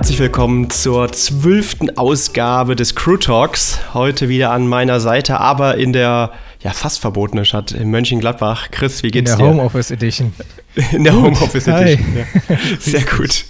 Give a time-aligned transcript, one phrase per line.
[0.00, 3.80] Herzlich willkommen zur zwölften Ausgabe des Crew Talks.
[3.92, 8.70] Heute wieder an meiner Seite, aber in der ja, fast verbotenen Stadt in Mönchengladbach.
[8.70, 9.40] Chris, wie geht's dir?
[9.40, 10.32] In der Homeoffice Edition.
[10.92, 12.16] In der Homeoffice Edition.
[12.16, 12.56] Ja.
[12.80, 13.44] Sehr gut.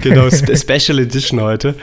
[0.00, 1.74] Genau, Special Edition heute.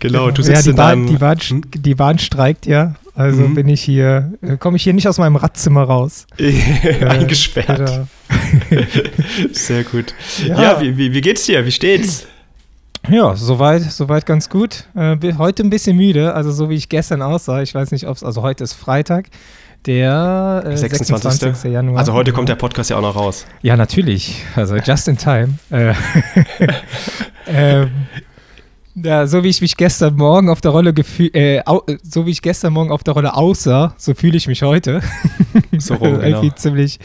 [0.00, 1.38] Genau, du sitzt ja, die Bahn, die, Bahn,
[1.76, 2.96] die Bahn streikt ja.
[3.14, 3.54] Also mhm.
[3.54, 6.26] bin ich hier, äh, komme ich hier nicht aus meinem Radzimmer raus.
[7.08, 8.08] Eingesperrt.
[8.70, 8.84] Äh,
[9.52, 10.12] Sehr gut.
[10.44, 11.64] Ja, ja wie, wie, wie geht's dir?
[11.64, 12.26] Wie steht's?
[13.08, 14.84] Ja, soweit, soweit ganz gut.
[14.94, 17.60] Äh, heute ein bisschen müde, also so wie ich gestern aussah.
[17.60, 19.26] Ich weiß nicht, ob es, also heute ist Freitag,
[19.84, 21.22] der äh, 26.
[21.22, 21.72] 26.
[21.72, 21.98] Januar.
[21.98, 23.44] Also heute kommt der Podcast ja auch noch raus.
[23.60, 24.42] Ja, natürlich.
[24.56, 25.58] Also just in time.
[25.70, 25.92] äh,
[27.46, 27.90] ähm,
[28.94, 31.62] ja, so wie ich mich gestern Morgen auf der Rolle gefühlt, äh,
[32.02, 35.00] so wie ich gestern Morgen auf der Rolle aussah, so fühle ich mich heute.
[35.78, 36.22] So rum, genau.
[36.24, 36.98] Irgendwie ziemlich,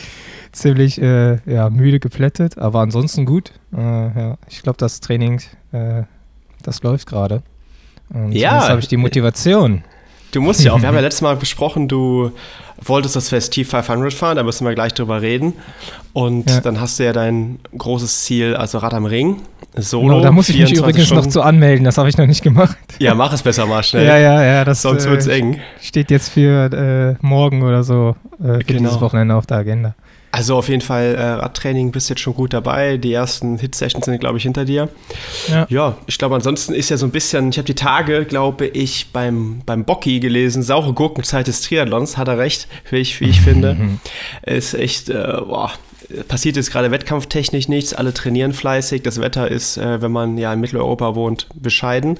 [0.52, 3.52] ziemlich äh, ja, müde geplättet, aber ansonsten gut.
[3.76, 5.42] Äh, ja, ich glaube, das Training,
[5.72, 6.04] äh,
[6.64, 7.44] das läuft gerade.
[8.32, 8.60] Ja.
[8.60, 9.84] Jetzt habe ich die Motivation.
[10.32, 12.32] Du musst ja auch, wir haben ja letztes Mal besprochen, du
[12.82, 15.54] wolltest das Festiv 500 fahren, da müssen wir gleich drüber reden.
[16.14, 16.62] Und ja.
[16.62, 19.42] dann hast du ja dein großes Ziel, also Rad am Ring,
[19.76, 20.08] Solo.
[20.08, 21.26] Genau, da muss ich mich übrigens Stunden.
[21.26, 22.78] noch zu anmelden, das habe ich noch nicht gemacht.
[22.98, 24.06] Ja, mach es besser mal schnell.
[24.06, 24.66] ja, ja, ja.
[24.66, 25.60] Das, Sonst wird es äh, eng.
[25.82, 28.80] Steht jetzt für äh, morgen oder so, äh, für genau.
[28.80, 29.96] dieses Wochenende auf der Agenda.
[30.32, 32.98] Also auf jeden Fall äh, Radtraining bist jetzt schon gut dabei.
[32.98, 34.90] Die ersten Hit-Sessions sind, glaube ich, hinter dir.
[35.48, 38.68] Ja, ja ich glaube, ansonsten ist ja so ein bisschen, ich habe die Tage, glaube
[38.68, 43.30] ich, beim, beim Bocki gelesen, saure Gurkenzeit des Triathlons, hat er recht, wie ich, wie
[43.30, 43.76] ich finde.
[44.44, 45.72] ist echt, äh, boah,
[46.28, 50.54] passiert jetzt gerade wettkampftechnisch nichts, alle trainieren fleißig, das Wetter ist, äh, wenn man ja
[50.54, 52.20] in Mitteleuropa wohnt, bescheiden.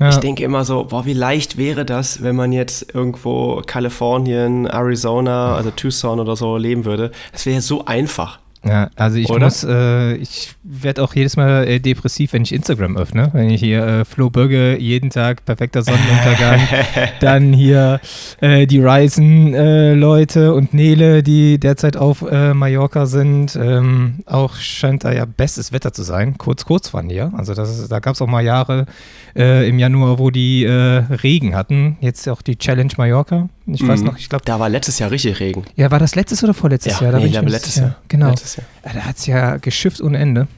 [0.00, 0.10] Ja.
[0.10, 5.56] Ich denke immer so, boah, wie leicht wäre das, wenn man jetzt irgendwo Kalifornien, Arizona,
[5.56, 7.10] also Tucson oder so leben würde.
[7.32, 8.38] Das wäre so einfach.
[8.64, 9.44] Ja, also ich Oder?
[9.44, 13.30] muss, äh, ich werde auch jedes Mal äh, depressiv, wenn ich Instagram öffne.
[13.32, 16.60] Wenn ich hier äh, Flo Böge jeden Tag perfekter Sonnenuntergang,
[17.20, 18.00] dann hier
[18.40, 23.56] äh, die Ryzen-Leute äh, und Nele, die derzeit auf äh, Mallorca sind.
[23.56, 26.36] Ähm, auch scheint da ja bestes Wetter zu sein.
[26.36, 27.32] Kurz, kurz waren die ja.
[27.36, 28.86] Also das ist, da gab es auch mal Jahre
[29.34, 31.96] im Januar, wo die Regen hatten.
[32.00, 33.48] Jetzt auch die Challenge Mallorca.
[33.70, 33.88] Ich mhm.
[33.88, 34.44] weiß noch, ich glaube.
[34.44, 35.64] Da war letztes Jahr richtig Regen.
[35.76, 37.12] Ja, war das letztes oder vorletztes ja, Jahr?
[37.12, 37.96] Da nee, ich glaube letztes Jahr.
[38.08, 38.30] Genau.
[38.30, 38.66] Letztes Jahr.
[38.82, 40.48] Da hat es ja geschifft ohne Ende.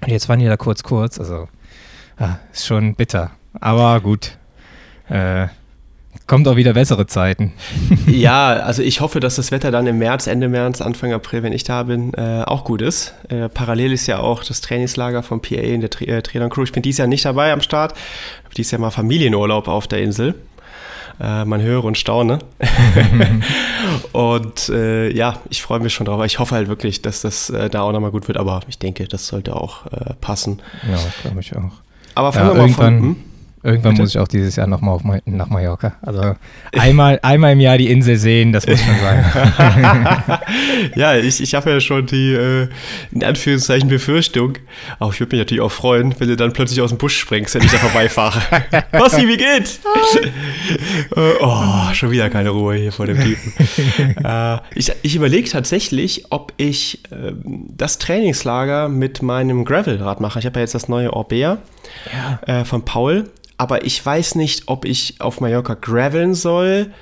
[0.00, 1.18] Und jetzt waren die da kurz, kurz.
[1.18, 1.48] Also,
[2.18, 3.32] ah, ist schon bitter.
[3.60, 4.38] Aber gut.
[5.08, 5.48] Äh,
[6.28, 7.52] kommt auch wieder bessere Zeiten.
[8.06, 11.52] ja, also ich hoffe, dass das Wetter dann im März, Ende März, Anfang April, wenn
[11.52, 13.14] ich da bin, äh, auch gut ist.
[13.30, 16.62] Äh, parallel ist ja auch das Trainingslager vom PA in der Tri äh, Trainer Crew.
[16.62, 17.94] Ich bin dieses Jahr nicht dabei am Start.
[18.56, 20.34] Dieses Jahr mal Familienurlaub auf der Insel.
[21.20, 22.38] Äh, man höre und staune.
[24.12, 26.24] und äh, ja, ich freue mich schon drauf.
[26.24, 28.38] Ich hoffe halt wirklich, dass das äh, da auch nochmal gut wird.
[28.38, 30.62] Aber ich denke, das sollte auch äh, passen.
[30.88, 31.72] Ja, glaube ich auch.
[32.14, 33.00] Aber fangen ja, wir mal von.
[33.00, 33.16] Hm?
[33.62, 34.02] Irgendwann Bitte?
[34.02, 35.96] muss ich auch dieses Jahr nochmal nach Mallorca.
[36.02, 36.34] Also
[36.76, 39.24] einmal, einmal im Jahr die Insel sehen, das muss schon sein.
[40.94, 42.68] ja, ich, ich habe ja schon die, äh,
[43.10, 44.54] in Anführungszeichen, Befürchtung.
[44.98, 47.56] Aber ich würde mich natürlich auch freuen, wenn du dann plötzlich aus dem Busch springst,
[47.56, 48.40] wenn ich da vorbeifahre.
[48.92, 49.80] Bossi, wie geht's?
[51.16, 53.52] Äh, oh, schon wieder keine Ruhe hier vor dem Typen.
[54.24, 57.32] äh, ich ich überlege tatsächlich, ob ich äh,
[57.76, 60.38] das Trainingslager mit meinem Gravelrad mache.
[60.38, 61.58] Ich habe ja jetzt das neue Orbea
[62.12, 62.60] ja.
[62.60, 66.92] Äh, von Paul aber ich weiß nicht, ob ich auf Mallorca graveln soll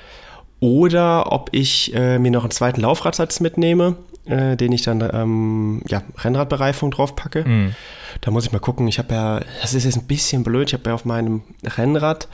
[0.59, 3.95] oder ob ich äh, mir noch einen zweiten Laufradsatz mitnehme,
[4.25, 7.47] äh, den ich dann ähm, ja, Rennradbereifung drauf packe.
[7.47, 7.75] Mm.
[8.21, 8.87] Da muss ich mal gucken.
[8.87, 10.69] Ich habe ja, das ist jetzt ein bisschen blöd.
[10.69, 12.27] Ich habe ja auf meinem Rennrad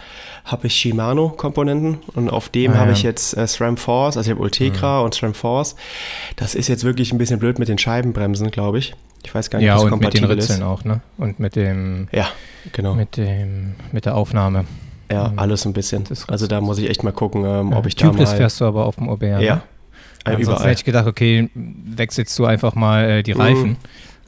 [0.45, 2.93] habe ich Shimano-Komponenten und auf dem ah, habe ja.
[2.93, 5.05] ich jetzt äh, SRAM Force, also ich habe Ultegra mm.
[5.05, 5.75] und SRAM Force.
[6.37, 8.93] Das ist jetzt wirklich ein bisschen blöd mit den Scheibenbremsen, glaube ich.
[9.23, 11.01] Ich weiß gar nicht, ja, was kompatibel und mit den Ritzeln auch, ne?
[11.17, 12.07] Und mit dem...
[12.11, 12.27] Ja,
[12.71, 12.93] genau.
[12.93, 14.65] Mit, dem, mit der Aufnahme.
[15.11, 15.39] Ja, mhm.
[15.39, 16.03] alles ein bisschen.
[16.27, 18.37] Also da muss ich echt mal gucken, ähm, ja, ob ich Tubeless da mal...
[18.37, 19.55] fährst du aber auf dem OBR, Ja.
[19.55, 19.61] Ne?
[20.25, 20.61] Ja, überall.
[20.61, 23.71] hätte ich gedacht, okay, wechselst du einfach mal äh, die Reifen.
[23.71, 23.77] Mhm.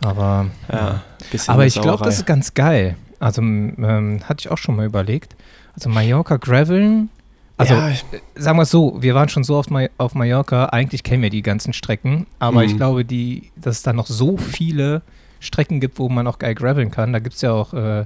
[0.02, 1.02] Aber, ja,
[1.48, 2.96] aber ich glaube, das ist ganz geil.
[3.20, 5.36] Also ähm, hatte ich auch schon mal überlegt.
[5.74, 7.10] Also Mallorca Graveln
[7.58, 7.94] also, ja.
[8.36, 11.30] sagen wir es so, wir waren schon so oft Ma auf Mallorca, eigentlich kennen wir
[11.30, 12.70] die ganzen Strecken, aber mhm.
[12.70, 15.02] ich glaube, die, dass es da noch so viele
[15.40, 17.14] Strecken gibt, wo man auch geil graveln kann.
[17.14, 18.06] Da gibt es ja auch äh,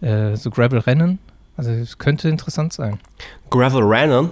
[0.00, 1.18] äh, so Gravel-Rennen.
[1.56, 2.98] Also es könnte interessant sein.
[3.48, 4.30] Gravel-Rennen?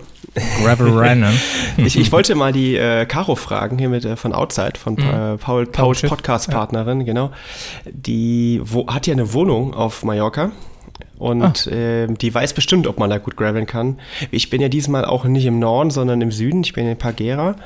[0.63, 1.33] Gravel-Rennen.
[1.79, 5.01] ich, ich wollte mal die äh, Caro fragen, hier mit äh, von Outside, von mhm.
[5.01, 7.07] Äh, Paul, Pauls Podcast-Partnerin, ja.
[7.07, 7.31] genau.
[7.91, 10.53] Die wo, hat ja eine Wohnung auf Mallorca
[11.19, 11.75] und ah.
[11.75, 13.99] äh, die weiß bestimmt, ob man da gut graveln kann.
[14.31, 16.63] Ich bin ja diesmal auch nicht im Norden, sondern im Süden.
[16.65, 17.57] Ich bin in Pagera.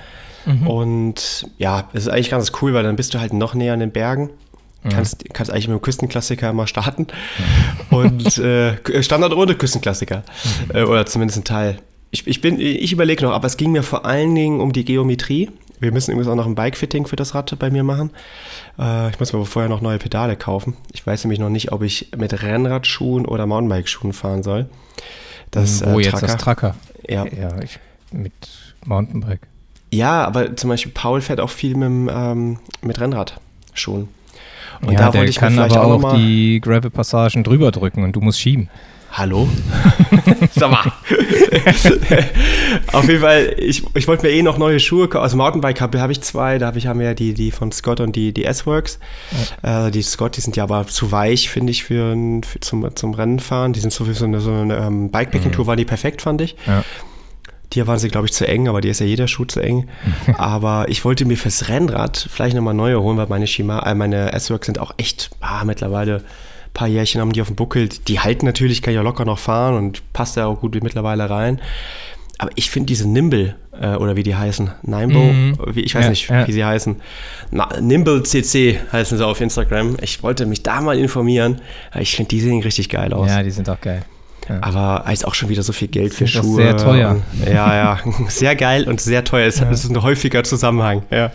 [0.47, 0.67] Mhm.
[0.67, 3.81] Und ja, es ist eigentlich ganz cool, weil dann bist du halt noch näher an
[3.81, 4.31] den Bergen.
[4.83, 4.89] Mhm.
[4.91, 7.07] Kannst, kannst eigentlich mit dem Küstenklassiker mal starten.
[7.91, 10.25] Und äh, Standard ohne Küstenklassiker.
[10.69, 10.77] Mhm.
[10.77, 11.79] Äh, oder zumindest ein Teil.
[12.11, 15.51] Ich, ich, ich überlege noch, aber es ging mir vor allen Dingen um die Geometrie.
[15.81, 18.11] Wir müssen übrigens auch noch ein Bike-Fitting für das Rad bei mir machen.
[18.79, 20.77] Äh, ich muss mir aber vorher noch neue Pedale kaufen.
[20.93, 24.67] Ich weiß nämlich noch nicht, ob ich mit Rennradschuhen oder Mountainbike-Schuhen fahren soll.
[25.51, 26.75] Das, Wo äh, jetzt das Tracker?
[27.09, 27.25] Ja.
[27.27, 27.79] ja ich,
[28.13, 28.33] mit
[28.85, 29.47] Mountainbike.
[29.91, 34.09] Ja, aber zum Beispiel Paul fährt auch viel mit, ähm, mit Rennradschuhen.
[34.81, 38.13] Und ja, da der wollte ich kann aber auch, auch die Gravel-Passagen drüber drücken und
[38.13, 38.69] du musst schieben.
[39.13, 39.49] Hallo?
[40.55, 40.93] Sag mal.
[42.93, 45.23] Auf jeden Fall, ich, ich wollte mir eh noch neue Schuhe kaufen.
[45.23, 46.59] Also Mountainbike habe hab ich zwei.
[46.59, 48.99] Da hab ich, haben wir ja die, die von Scott und die, die S-Works.
[49.63, 49.89] Ja.
[49.89, 53.15] Äh, die Scott, die sind ja aber zu weich, finde ich, für, für, zum, zum
[53.15, 53.73] Rennenfahren.
[53.73, 55.69] Die sind so für so eine, so eine ähm, Bikepacking-Tour, mhm.
[55.69, 56.57] waren die perfekt, fand ich.
[56.67, 56.85] Ja.
[57.73, 59.89] Hier waren sie, glaube ich, zu eng, aber die ist ja jeder Schuh zu eng.
[60.39, 64.33] aber ich wollte mir fürs Rennrad vielleicht nochmal neue holen, weil meine Shima, äh, meine
[64.33, 66.23] S-Works sind auch echt ah, mittlerweile
[66.79, 67.89] paar Jährchen haben die auf dem Buckel.
[67.89, 71.29] Die halten natürlich, kann ich ja locker noch fahren und passt ja auch gut mittlerweile
[71.29, 71.61] rein.
[72.39, 75.59] Aber ich finde diese Nimble, äh, oder wie die heißen, Nimble, mhm.
[75.73, 76.47] wie, ich weiß ja, nicht, ja.
[76.47, 76.95] wie sie heißen.
[77.51, 79.97] Na, Nimble CC heißen sie auf Instagram.
[80.03, 81.61] Ich wollte mich da mal informieren.
[81.99, 83.29] Ich finde, die sehen richtig geil aus.
[83.29, 84.05] Ja, die sind auch geil.
[84.49, 84.61] Ja.
[84.63, 86.63] Aber ist auch schon wieder so viel Geld für das Schuhe.
[86.63, 87.17] Sehr teuer.
[87.45, 87.99] Ja, ja.
[88.29, 89.51] Sehr geil und sehr teuer.
[89.51, 89.65] Ja.
[89.65, 91.03] Das ist ein häufiger Zusammenhang.
[91.11, 91.33] Ja.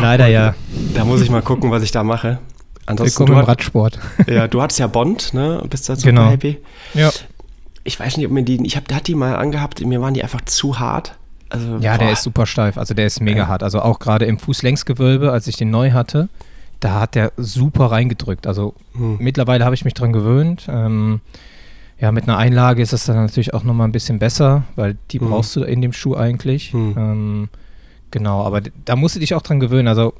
[0.00, 0.54] Leider und ja.
[0.94, 2.38] Da muss ich mal gucken, was ich da mache.
[2.88, 3.98] Ansonsten Willkommen im Radsport.
[4.26, 5.62] Ja, du hattest ja Bond, ne?
[5.68, 6.30] Bist da super genau.
[6.30, 6.56] happy.
[6.94, 7.10] Ja.
[7.84, 10.14] Ich weiß nicht, ob mir die, ich habe, der hat die mal angehabt, mir waren
[10.14, 11.14] die einfach zu hart.
[11.50, 11.98] Also, ja, boah.
[11.98, 13.46] der ist super steif, also der ist mega ja.
[13.48, 13.62] hart.
[13.62, 16.30] Also auch gerade im Fußlängsgewölbe, als ich den neu hatte,
[16.80, 18.46] da hat der super reingedrückt.
[18.46, 19.18] Also hm.
[19.20, 20.66] mittlerweile habe ich mich dran gewöhnt.
[20.70, 21.20] Ähm,
[22.00, 25.20] ja, mit einer Einlage ist es dann natürlich auch nochmal ein bisschen besser, weil die
[25.20, 25.28] hm.
[25.28, 26.72] brauchst du in dem Schuh eigentlich.
[26.72, 26.94] Hm.
[26.96, 27.48] Ähm,
[28.10, 29.88] genau, aber da musst du dich auch dran gewöhnen.
[29.88, 30.14] Also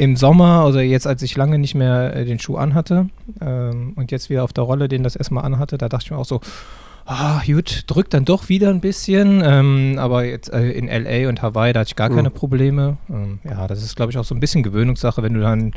[0.00, 3.10] im Sommer, also jetzt, als ich lange nicht mehr äh, den Schuh anhatte
[3.42, 6.16] ähm, und jetzt wieder auf der Rolle den das erstmal anhatte, da dachte ich mir
[6.16, 6.40] auch so,
[7.04, 9.42] ah, gut, drückt dann doch wieder ein bisschen.
[9.44, 12.16] Ähm, aber jetzt äh, in LA und Hawaii, da hatte ich gar mhm.
[12.16, 12.96] keine Probleme.
[13.10, 15.72] Ähm, ja, das ist, glaube ich, auch so ein bisschen Gewöhnungssache, wenn du dann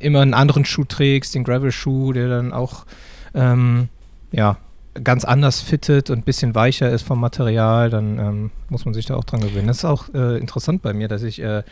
[0.00, 2.86] immer einen anderen Schuh trägst, den Gravel-Schuh, der dann auch,
[3.34, 3.88] ähm,
[4.32, 4.56] ja,
[5.04, 9.06] ganz anders fittet und ein bisschen weicher ist vom Material, dann ähm, muss man sich
[9.06, 9.68] da auch dran gewöhnen.
[9.68, 11.62] Das ist auch äh, interessant bei mir, dass ich äh,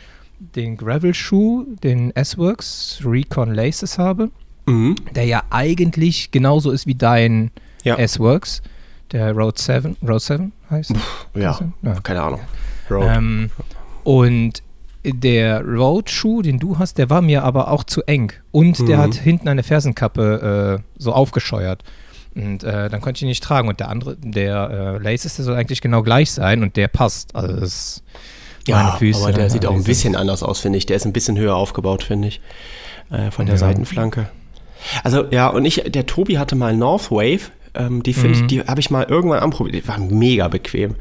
[0.55, 4.31] den Gravel-Schuh, den S-Works Recon Laces habe,
[4.65, 4.95] mhm.
[5.15, 7.51] der ja eigentlich genauso ist wie dein
[7.83, 7.95] ja.
[7.95, 8.61] S-Works,
[9.11, 10.93] der Road 7, Road 7 heißt
[11.35, 12.39] ja, ja, keine Ahnung.
[12.89, 13.49] Ähm,
[14.03, 14.63] und
[15.03, 18.33] der Road-Schuh, den du hast, der war mir aber auch zu eng.
[18.51, 18.85] Und mhm.
[18.85, 21.83] der hat hinten eine Fersenkappe äh, so aufgescheuert.
[22.35, 23.67] Und äh, dann konnte ich ihn nicht tragen.
[23.67, 27.35] Und der andere, der äh, Laces, der soll eigentlich genau gleich sein und der passt.
[27.35, 28.03] Also das ist
[28.67, 30.85] ja, Füße, aber der sieht auch ein bisschen anders aus, finde ich.
[30.85, 32.41] Der ist ein bisschen höher aufgebaut, finde ich.
[33.09, 33.59] Äh, von der ja.
[33.59, 34.29] Seitenflanke.
[35.03, 37.51] Also, ja, und ich, der Tobi hatte mal Northwave.
[37.73, 38.43] Ähm, die finde mhm.
[38.43, 39.75] ich, die habe ich mal irgendwann anprobiert.
[39.75, 40.95] Die waren mega bequem.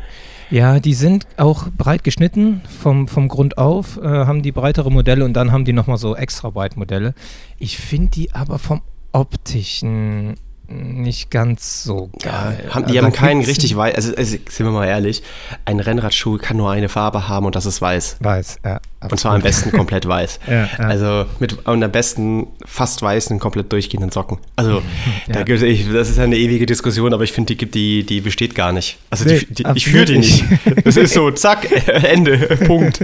[0.50, 5.24] Ja, die sind auch breit geschnitten vom, vom Grund auf, äh, haben die breitere Modelle
[5.24, 7.14] und dann haben die nochmal so extra breit Modelle.
[7.58, 8.82] Ich finde die aber vom
[9.12, 10.34] optischen
[10.70, 12.64] nicht ganz so geil.
[12.64, 15.22] Ja, haben, die also haben keinen richtig weiß, also, also, sind wir mal ehrlich,
[15.64, 18.18] ein Rennradschuh kann nur eine Farbe haben und das ist weiß.
[18.20, 18.80] Weiß, ja.
[19.02, 19.12] Absolut.
[19.12, 20.40] Und zwar am besten komplett weiß.
[20.46, 20.68] ja, ja.
[20.78, 24.36] Also mit und am besten fast weißen, komplett durchgehenden Socken.
[24.56, 24.82] Also
[25.26, 25.42] ja.
[25.42, 28.72] da ich, das ist eine ewige Diskussion, aber ich finde, die, die, die besteht gar
[28.72, 28.98] nicht.
[29.08, 30.44] Also nee, die, die, ich führe die nicht.
[30.84, 33.00] Das ist so, zack, Ende, Punkt.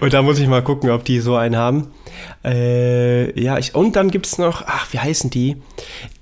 [0.00, 1.86] Und da muss ich mal gucken, ob die so einen haben.
[2.44, 5.56] Äh, ja, ich, und dann gibt es noch, ach, wie heißen die,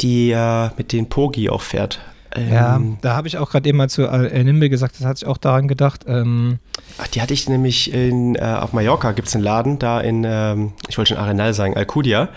[0.01, 2.01] die äh, mit den Pogi auch fährt.
[2.35, 5.25] Ähm, ja, da habe ich auch gerade eben mal zu äh, Nimble gesagt, das hatte
[5.25, 6.05] ich auch daran gedacht.
[6.07, 6.59] Ähm,
[6.99, 10.25] ach, die hatte ich nämlich in, äh, auf Mallorca, gibt es einen Laden, da in,
[10.27, 12.29] ähm, ich wollte schon Arenal sagen, Alcudia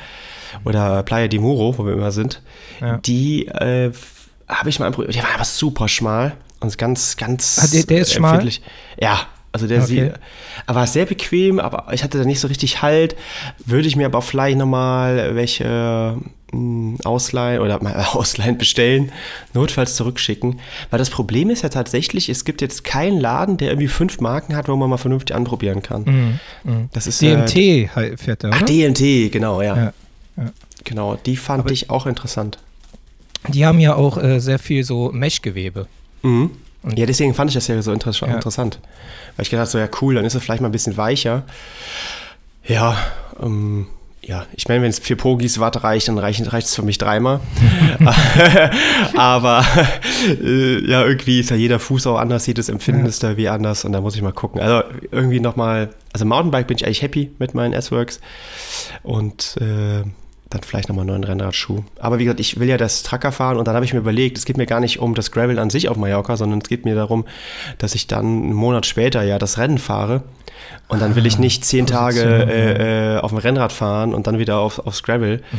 [0.66, 2.42] oder Playa di Muro, wo wir immer sind.
[2.82, 2.98] Ja.
[2.98, 3.92] Die äh,
[4.48, 8.00] habe ich mal probiert, die war aber super schmal und ganz, ganz ah, der, der
[8.00, 8.48] ist schmal?
[9.00, 9.22] Ja,
[9.56, 9.88] also der okay.
[9.88, 10.14] sieht,
[10.68, 13.16] er war sehr bequem, aber ich hatte da nicht so richtig Halt.
[13.66, 16.18] Würde ich mir aber vielleicht nochmal welche
[16.52, 19.14] hm, ausleihen oder mal ausleihen bestellen,
[19.54, 20.60] notfalls zurückschicken.
[20.90, 24.58] Weil das Problem ist ja tatsächlich, es gibt jetzt keinen Laden, der irgendwie fünf Marken
[24.58, 26.04] hat, wo man mal vernünftig anprobieren kann.
[26.04, 26.40] Mhm.
[26.70, 26.90] Mhm.
[26.92, 29.78] Das ist DMT äh, fährt er, Ach, DMT, genau, ja.
[29.78, 29.94] ja,
[30.36, 30.52] ja.
[30.84, 32.58] Genau, die fand aber ich auch interessant.
[33.48, 35.88] Die haben ja auch äh, sehr viel so Meshgewebe.
[36.24, 36.52] Mhm.
[36.86, 38.28] Und ja, deswegen fand ich das ja so inter ja.
[38.28, 38.80] interessant.
[39.36, 41.44] Weil ich gedacht so, ja cool, dann ist es vielleicht mal ein bisschen weicher.
[42.64, 42.96] Ja,
[43.42, 43.88] ähm,
[44.22, 47.40] ja, ich meine, wenn es für Pogis Watt reicht, dann reicht es für mich dreimal.
[49.16, 49.66] Aber
[50.28, 53.84] äh, ja, irgendwie ist ja jeder Fuß auch anders, jedes Empfinden ist da wie anders
[53.84, 54.62] und da muss ich mal gucken.
[54.62, 58.20] Also irgendwie nochmal, also Mountainbike bin ich eigentlich happy mit meinen S-Works
[59.04, 60.04] und äh,
[60.56, 61.84] dann vielleicht nochmal einen neuen Rennradschuh.
[62.00, 64.38] Aber wie gesagt, ich will ja das Tracker fahren und dann habe ich mir überlegt,
[64.38, 66.86] es geht mir gar nicht um das Gravel an sich auf Mallorca, sondern es geht
[66.86, 67.26] mir darum,
[67.78, 70.24] dass ich dann einen Monat später ja das Rennen fahre
[70.88, 74.40] und dann will ich nicht zehn Tage äh, äh, auf dem Rennrad fahren und dann
[74.40, 75.38] wieder auf, aufs Gravel.
[75.38, 75.58] Mhm.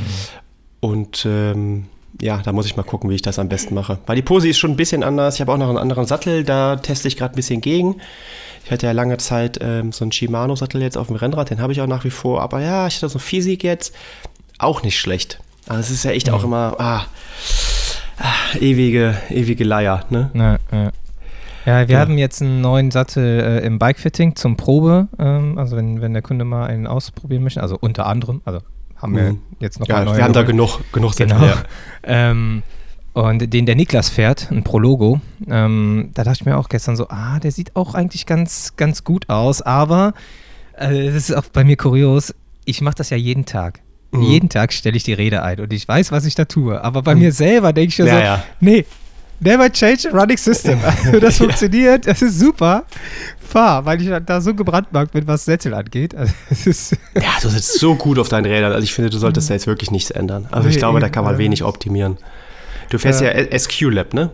[0.81, 1.87] Und ähm,
[2.21, 3.99] ja, da muss ich mal gucken, wie ich das am besten mache.
[4.07, 5.35] Weil die Pose ist schon ein bisschen anders.
[5.35, 7.97] Ich habe auch noch einen anderen Sattel, da teste ich gerade ein bisschen gegen.
[8.65, 11.73] Ich hatte ja lange Zeit ähm, so einen Shimano-Sattel jetzt auf dem Rennrad, den habe
[11.73, 12.43] ich auch nach wie vor.
[12.43, 13.95] Aber ja, ich hatte so Physik jetzt,
[14.59, 15.41] auch nicht schlecht.
[15.67, 16.35] Also es ist ja echt mhm.
[16.35, 17.07] auch immer ah,
[18.19, 20.05] ah, ewige, ewige Leier.
[20.11, 20.31] Ne?
[20.35, 20.93] Ja, ja.
[21.67, 22.01] Ja, wir ja.
[22.01, 25.09] haben jetzt einen neuen Sattel äh, im Bikefitting zum Probe.
[25.19, 28.61] Ähm, also wenn, wenn der Kunde mal einen ausprobieren möchte, also unter anderem, also
[28.95, 29.17] haben mhm.
[29.17, 30.17] wir jetzt noch ja, neue.
[30.17, 31.45] Wir haben da genug, genug genau.
[31.45, 31.57] Ja.
[32.05, 32.63] ähm,
[33.15, 37.09] und den der Niklas fährt, ein Prologo, ähm, da dachte ich mir auch gestern so,
[37.09, 40.15] ah, der sieht auch eigentlich ganz, ganz gut aus, aber
[40.77, 42.35] äh, das ist auch bei mir kurios,
[42.65, 43.81] ich mache das ja jeden Tag.
[44.17, 44.23] Mhm.
[44.23, 46.83] Jeden Tag stelle ich die Rede ein und ich weiß, was ich da tue.
[46.83, 47.23] Aber bei mhm.
[47.23, 48.45] mir selber denke ich ja, ja so, ja.
[48.61, 48.85] nee,
[49.39, 50.81] Never change a running system.
[50.85, 52.85] Also das funktioniert, das ist super.
[53.39, 56.15] Fahr, weil ich da so gebrandmarkt bin, was Sättel angeht.
[56.15, 56.33] Also
[57.15, 58.73] ja, du sitzt so gut auf deinen Rädern.
[58.73, 60.49] Also ich finde, du solltest da jetzt wirklich nichts ändern.
[60.51, 62.17] Also ich glaube, da kann man wenig optimieren.
[62.89, 64.31] Du fährst ja, ja SQ-Lab, ne?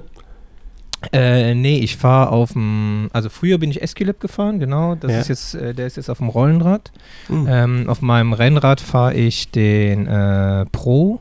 [1.13, 4.95] Äh, nee, ich fahre auf dem, also früher bin ich SQ-Lab gefahren, genau.
[4.95, 5.19] Das ja.
[5.19, 6.93] ist jetzt, äh, der ist jetzt auf dem Rollenrad.
[7.29, 7.47] Mhm.
[7.49, 11.21] Ähm, auf meinem Rennrad fahre ich den äh, Pro.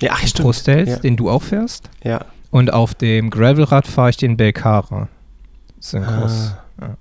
[0.00, 0.44] Ja, ach, stimmt.
[0.44, 0.96] Pro Stealth, ja.
[0.98, 1.90] den du auch fährst.
[2.02, 2.24] Ja.
[2.50, 5.08] Und auf dem Gravelrad fahre ich den Belcara.
[5.80, 6.54] Cross.
[6.54, 6.64] Ah.
[6.80, 6.96] Ja.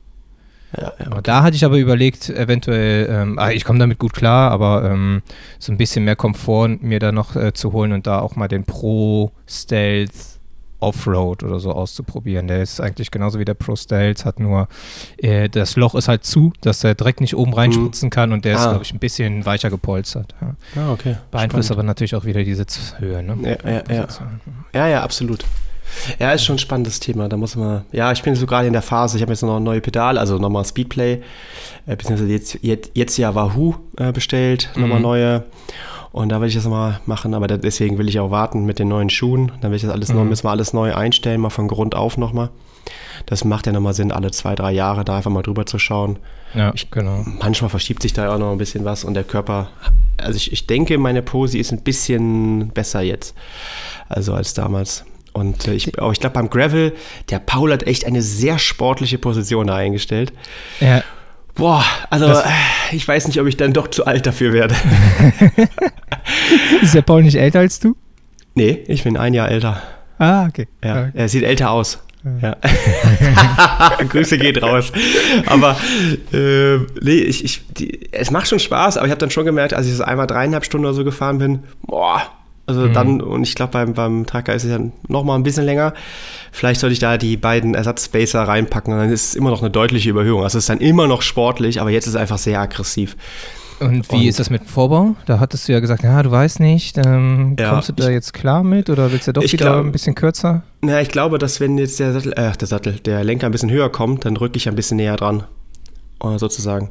[0.75, 1.19] Ja, ja, okay.
[1.21, 5.21] Da hatte ich aber überlegt, eventuell, ähm, ah, ich komme damit gut klar, aber ähm,
[5.59, 8.47] so ein bisschen mehr Komfort mir da noch äh, zu holen und da auch mal
[8.47, 10.12] den Pro Stealth
[10.83, 12.47] Offroad oder so auszuprobieren.
[12.47, 14.67] Der ist eigentlich genauso wie der Pro Stealth, hat nur
[15.17, 18.11] äh, das Loch ist halt zu, dass er direkt nicht oben reinspritzen mhm.
[18.11, 18.59] kann und der ah.
[18.59, 20.35] ist, glaube ich, ein bisschen weicher gepolstert.
[20.41, 20.81] Ja.
[20.81, 21.17] Ah, okay.
[21.31, 21.79] Beeinflusst Spannend.
[21.79, 23.23] aber natürlich auch wieder die Sitzhöhe.
[23.23, 23.57] Ne?
[23.63, 24.07] Ja, ja, ja.
[24.73, 25.45] ja, ja, absolut.
[26.19, 27.29] Ja, ist schon ein spannendes Thema.
[27.29, 29.57] Da muss man, ja, ich bin so gerade in der Phase, ich habe jetzt noch
[29.57, 31.21] ein neue Pedal, also nochmal Speedplay,
[31.85, 34.81] äh, beziehungsweise jetzt, jetzt, jetzt ja Wahoo äh, bestellt, mhm.
[34.81, 35.43] nochmal neue.
[36.13, 38.88] Und da will ich das mal machen, aber deswegen will ich auch warten mit den
[38.88, 39.51] neuen Schuhen.
[39.62, 40.17] Dann will ich das alles mhm.
[40.17, 42.50] neu, müssen wir alles neu einstellen, mal von Grund auf nochmal.
[43.25, 46.20] Das macht ja nochmal Sinn, alle zwei, drei Jahre da einfach mal drüber zu schauen.
[46.53, 47.25] Ja, ich, genau.
[47.41, 49.70] Manchmal verschiebt sich da auch noch ein bisschen was und der Körper,
[50.17, 53.36] also ich, ich denke, meine Posi ist ein bisschen besser jetzt,
[54.08, 55.05] also als damals.
[55.34, 56.93] Und äh, ich, ich glaube, beim Gravel,
[57.32, 60.32] der Paul hat echt eine sehr sportliche Position da eingestellt.
[60.79, 61.03] Ja.
[61.55, 62.50] Boah, also das, äh,
[62.93, 64.75] ich weiß nicht, ob ich dann doch zu alt dafür werde.
[66.81, 67.95] Ist der Paul nicht älter als du?
[68.55, 69.81] Nee, ich bin ein Jahr älter.
[70.17, 70.67] Ah, okay.
[70.83, 71.12] Ja, okay.
[71.13, 72.00] er sieht älter aus.
[72.41, 72.55] Ja.
[74.10, 74.91] Grüße geht raus.
[75.45, 75.75] Aber
[76.31, 79.74] äh, nee, ich, ich, die, es macht schon Spaß, aber ich habe dann schon gemerkt,
[79.74, 82.22] als ich so einmal dreieinhalb Stunden oder so gefahren bin, boah,
[82.65, 82.93] also mhm.
[82.93, 85.93] dann, und ich glaube, beim, beim Tracker ist es ja noch mal ein bisschen länger.
[86.51, 89.70] Vielleicht sollte ich da die beiden Ersatzspacer reinpacken und dann ist es immer noch eine
[89.70, 90.43] deutliche Überhöhung.
[90.43, 93.17] Also es ist dann immer noch sportlich, aber jetzt ist es einfach sehr aggressiv.
[93.79, 95.15] Und wie und, ist das mit dem Vorbau?
[95.25, 98.13] Da hattest du ja gesagt, ja, du weißt nicht, ähm, ja, kommst du da ich,
[98.13, 100.62] jetzt klar mit oder willst du doch wieder glaub, ein bisschen kürzer?
[100.82, 103.72] Na, ich glaube, dass wenn jetzt der Sattel, äh, der Sattel, der Lenker ein bisschen
[103.72, 105.43] höher kommt, dann rücke ich ein bisschen näher dran
[106.38, 106.89] sozusagen.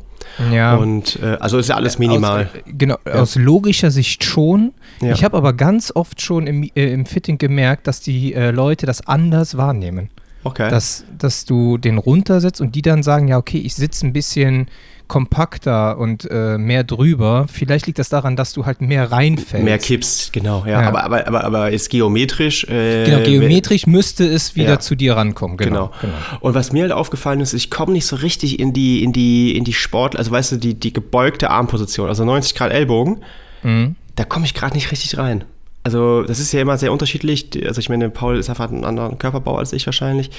[0.53, 0.77] Ja.
[0.77, 2.45] Und äh, also ist ja alles minimal.
[2.45, 3.15] Aus, genau, ja.
[3.15, 4.73] aus logischer Sicht schon.
[5.01, 5.13] Ja.
[5.13, 8.87] Ich habe aber ganz oft schon im, äh, im Fitting gemerkt, dass die äh, Leute
[8.87, 10.11] das anders wahrnehmen.
[10.45, 10.69] Okay.
[10.69, 14.69] Dass, dass du den runtersetzt und die dann sagen, ja, okay, ich sitze ein bisschen
[15.13, 17.47] kompakter und äh, mehr drüber.
[17.53, 19.63] Vielleicht liegt das daran, dass du halt mehr reinfällst.
[19.63, 20.81] Mehr kippst, genau, ja.
[20.81, 20.89] ja.
[20.89, 22.65] Aber, aber, aber, aber ist geometrisch.
[22.65, 24.81] Äh, genau, geometrisch müsste es wieder ja.
[24.81, 25.59] zu dir rankommen.
[25.59, 26.15] Genau, genau, genau.
[26.41, 29.55] Und was mir halt aufgefallen ist, ich komme nicht so richtig in die, in die,
[29.55, 33.23] in die Sport, also weißt du, die, die gebeugte Armposition, also 90 Grad Ellbogen.
[33.63, 33.97] Mhm.
[34.17, 35.45] Da komme ich gerade nicht richtig rein.
[35.85, 37.49] Also das ist ja immer sehr unterschiedlich.
[37.67, 40.31] Also ich meine, Paul ist einfach einen anderen Körperbau als ich wahrscheinlich.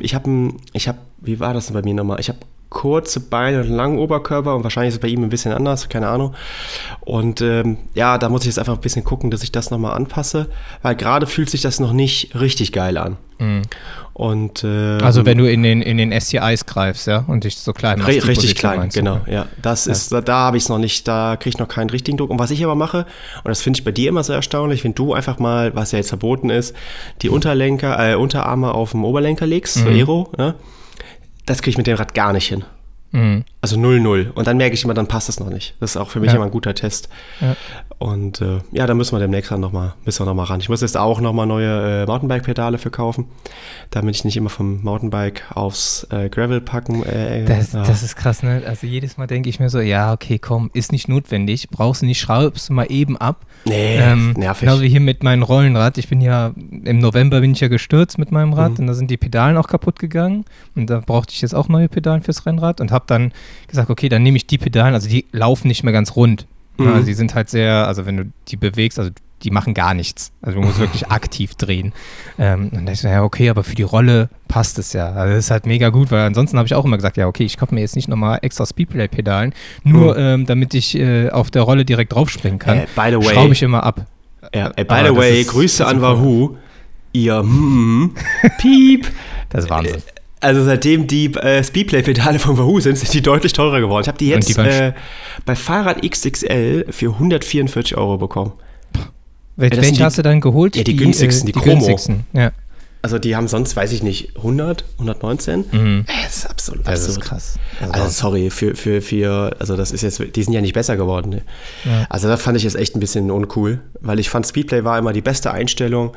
[0.00, 2.18] Ich habe, ich habe, wie war das denn bei mir nochmal?
[2.18, 5.52] Ich habe kurze Beine und langen Oberkörper und wahrscheinlich ist es bei ihm ein bisschen
[5.52, 6.34] anders, keine Ahnung.
[7.00, 9.94] Und ähm, ja, da muss ich jetzt einfach ein bisschen gucken, dass ich das nochmal
[9.94, 10.48] anpasse,
[10.82, 13.16] weil gerade fühlt sich das noch nicht richtig geil an.
[13.38, 13.62] Mhm.
[14.14, 17.72] Und, ähm, also wenn du in den, in den STIs greifst, ja, und dich so
[17.72, 18.08] klein machst.
[18.08, 19.46] Richtig Position klein, meinst, genau, ja.
[19.60, 19.92] Das ja.
[19.92, 22.30] ist, da, da habe ich es noch nicht, da kriege ich noch keinen richtigen Druck.
[22.30, 23.06] Und was ich aber mache,
[23.44, 25.98] und das finde ich bei dir immer sehr erstaunlich, wenn du einfach mal, was ja
[25.98, 26.74] jetzt verboten ist,
[27.22, 29.82] die Unterlenker, äh, Unterarme auf dem Oberlenker legst, mhm.
[29.82, 30.54] so Aero, ne?
[31.46, 32.64] Das kriege ich mit dem Rad gar nicht hin.
[33.12, 33.44] Mhm.
[33.60, 34.30] Also 0-0.
[34.32, 35.74] Und dann merke ich immer, dann passt es noch nicht.
[35.80, 36.36] Das ist auch für mich ja.
[36.36, 37.08] immer ein guter Test.
[37.40, 37.56] Ja.
[37.98, 40.60] Und äh, ja, da müssen wir demnächst dann nochmal noch ran.
[40.60, 43.24] Ich muss jetzt auch nochmal neue äh, Mountainbike-Pedale verkaufen,
[43.90, 47.02] damit ich nicht immer vom Mountainbike aufs äh, Gravel packen.
[47.04, 47.84] Äh, das, ja.
[47.84, 48.62] das, ist krass, ne?
[48.66, 52.06] Also jedes Mal denke ich mir so, ja, okay, komm, ist nicht notwendig, brauchst du
[52.06, 53.46] nicht, schraubst du mal eben ab.
[53.64, 54.68] Nee, ähm, nervig.
[54.68, 55.96] Genau wie hier mit meinem Rollenrad.
[55.96, 58.80] Ich bin ja, im November bin ich ja gestürzt mit meinem Rad mhm.
[58.80, 60.44] und da sind die Pedalen auch kaputt gegangen
[60.74, 63.32] und da brauchte ich jetzt auch neue Pedalen fürs Rennrad und habe dann
[63.68, 66.46] gesagt, okay, dann nehme ich die Pedalen, also die laufen nicht mehr ganz rund.
[66.78, 66.88] Mhm.
[66.88, 69.10] Also die sind halt sehr, also wenn du die bewegst, also
[69.42, 70.32] die machen gar nichts.
[70.42, 71.92] Also du musst wirklich aktiv drehen.
[72.38, 75.12] Ähm, und dann dachte ich so, ja, okay, aber für die Rolle passt es ja.
[75.12, 77.44] Also das ist halt mega gut, weil ansonsten habe ich auch immer gesagt, ja, okay,
[77.44, 79.52] ich kaufe mir jetzt nicht nochmal extra Speedplay-Pedalen,
[79.84, 80.20] nur mhm.
[80.20, 82.78] ähm, damit ich äh, auf der Rolle direkt draufspringen kann.
[82.78, 83.34] Äh, by the way.
[83.34, 84.06] Schraube ich immer ab.
[84.54, 86.56] Ja, äh, by the way, Grüße an Wahoo.
[87.12, 88.14] Ihr mm,
[88.58, 89.06] Piep.
[89.48, 90.02] Das ist Wahnsinn.
[90.46, 94.02] Also seitdem die äh, Speedplay-Pedale von Wahoo sind, sind die deutlich teurer geworden.
[94.02, 94.92] Ich habe die jetzt die äh,
[95.44, 98.52] bei Fahrrad XXL für 144 Euro bekommen.
[99.56, 100.76] Welche, welche hast du dann geholt?
[100.76, 101.74] Ja, die, die günstigsten, die, die Chromo.
[101.74, 102.52] Günstigsten, ja.
[103.02, 105.64] Also die haben sonst, weiß ich nicht, 100, 119.
[105.72, 106.04] Mhm.
[106.06, 107.58] Das ist absolut, das ist krass.
[107.80, 110.96] Also, also, sorry, für, für, für, also das ist jetzt, die sind ja nicht besser
[110.96, 111.30] geworden.
[111.30, 111.42] Ne?
[111.84, 112.06] Ja.
[112.08, 115.12] Also da fand ich jetzt echt ein bisschen uncool, weil ich fand, Speedplay war immer
[115.12, 116.12] die beste Einstellung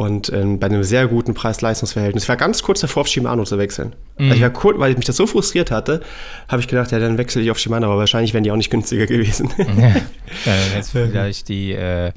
[0.00, 2.22] und ähm, bei einem sehr guten Preis-Leistungs-Verhältnis.
[2.22, 3.92] Ich war ganz kurz davor, auf Shimano zu wechseln.
[4.16, 4.24] Mhm.
[4.24, 6.00] Also ich war kurz, weil ich mich das so frustriert hatte,
[6.48, 8.70] habe ich gedacht, ja, dann wechsle ich auf Shimano, aber wahrscheinlich wären die auch nicht
[8.70, 9.50] günstiger gewesen.
[9.58, 9.88] Ja,
[10.46, 12.12] ja jetzt vielleicht die äh,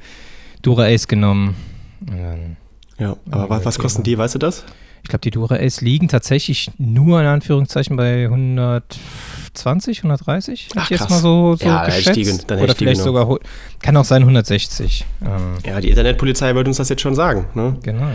[0.62, 1.56] Dura Ace genommen.
[2.98, 4.64] ja, aber was, was kosten die, weißt du das?
[5.02, 8.98] Ich glaube, die Dura Ace liegen tatsächlich nur in Anführungszeichen bei 100
[9.54, 12.16] 120, 130, hätte ich jetzt mal so, so ja, geschätzt.
[12.16, 13.38] Die, dann Oder vielleicht sogar,
[13.80, 15.06] kann auch sein 160.
[15.22, 15.54] Ähm.
[15.64, 17.46] Ja, die Internetpolizei würde uns das jetzt schon sagen.
[17.54, 17.76] Ne?
[17.82, 18.08] Genau.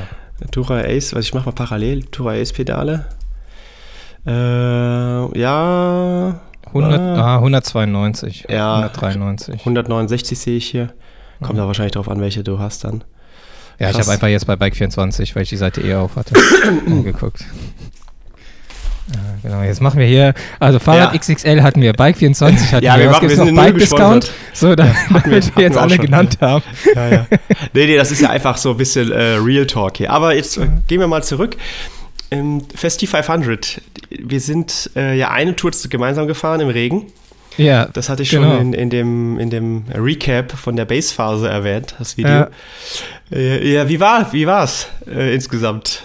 [0.52, 3.06] Tura Ace, was ich mache mal parallel, Tura Ace Pedale.
[4.26, 6.42] Äh, ja.
[6.68, 8.46] 100, ah, 192.
[8.50, 8.76] Ja.
[8.76, 9.60] 193.
[9.62, 10.94] 169 sehe ich hier.
[11.40, 11.58] Kommt mhm.
[11.58, 13.04] da wahrscheinlich drauf an, welche du hast dann.
[13.80, 13.96] Ja, Krass.
[13.96, 16.36] ich habe einfach jetzt bei Bike24, weil ich die Seite eher auf hatte,
[16.86, 17.46] angeguckt.
[19.14, 21.20] Ja, genau, jetzt machen wir hier, also Fahrrad ja.
[21.20, 23.06] XXL hatten wir, Bike 24 hatten ja, wir.
[23.06, 23.56] wir Was gibt noch?
[23.56, 24.32] Bike Discount?
[24.54, 26.48] So, da ja, wir, wir jetzt alle schon, genannt ja.
[26.48, 26.64] haben.
[26.96, 27.26] Ja, ja.
[27.74, 30.12] Nee, nee, das ist ja einfach so ein bisschen äh, Real Talk hier.
[30.12, 31.58] Aber jetzt äh, gehen wir mal zurück.
[32.32, 33.82] Ähm, Festi 500.
[34.10, 37.08] Wir sind äh, ja eine Tour gemeinsam gefahren im Regen.
[37.58, 37.86] Ja.
[37.92, 38.58] Das hatte ich genau.
[38.58, 42.32] schon in, in, dem, in dem Recap von der Base-Phase erwähnt, das Video.
[42.32, 42.50] Ja,
[43.32, 46.04] äh, ja wie war wie war's äh, insgesamt?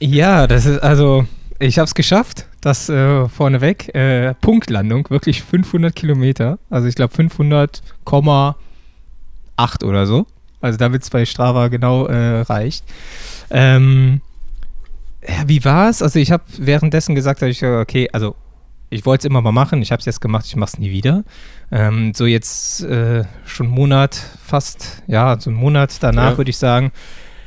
[0.00, 1.26] ja, das ist also
[1.64, 3.94] ich habe es geschafft, das äh, vorneweg.
[3.94, 6.58] Äh, Punktlandung, wirklich 500 Kilometer.
[6.70, 10.26] Also ich glaube 500,8 oder so.
[10.60, 12.84] Also damit es bei Strava genau äh, reicht.
[13.50, 14.20] Ähm,
[15.26, 16.02] ja, wie war es?
[16.02, 18.36] Also ich habe währenddessen gesagt, ich, okay, also
[18.90, 20.90] ich wollte es immer mal machen, ich habe es jetzt gemacht, ich mache es nie
[20.90, 21.24] wieder.
[21.72, 26.36] Ähm, so jetzt äh, schon einen Monat, fast, ja, so einen Monat danach ja.
[26.36, 26.92] würde ich sagen,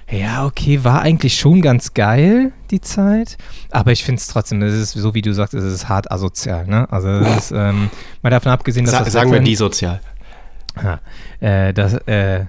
[0.09, 3.37] ja, okay, war eigentlich schon ganz geil, die Zeit.
[3.71, 6.65] Aber ich finde es trotzdem, es ist so wie du sagst, es ist hart asozial.
[6.65, 6.89] Ne?
[6.91, 7.89] Also, es ist, ähm,
[8.21, 8.95] mal davon abgesehen, dass.
[8.95, 9.99] Sa das sagen Wetter, wir die sozial.
[10.81, 10.99] Ja,
[11.39, 12.45] äh, das, äh,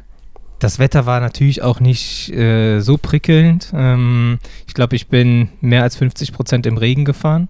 [0.61, 3.73] das Wetter war natürlich auch nicht äh, so prickelnd.
[3.75, 7.49] Ähm, ich glaube, ich bin mehr als 50 Prozent im Regen gefahren.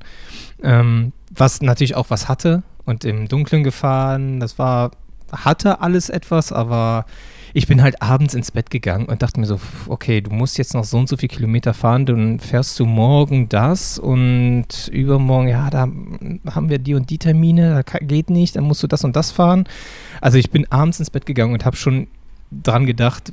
[0.62, 2.62] Ähm, was natürlich auch was hatte.
[2.85, 4.92] Und im Dunkeln gefahren, das war,
[5.31, 7.05] hatte alles etwas, aber
[7.54, 10.74] ich bin halt abends ins Bett gegangen und dachte mir so, okay, du musst jetzt
[10.74, 15.70] noch so und so viele Kilometer fahren, dann fährst du morgen das und übermorgen, ja,
[15.70, 19.16] da haben wir die und die Termine, da geht nicht, dann musst du das und
[19.16, 19.64] das fahren.
[20.20, 22.08] Also ich bin abends ins Bett gegangen und habe schon
[22.50, 23.32] dran gedacht,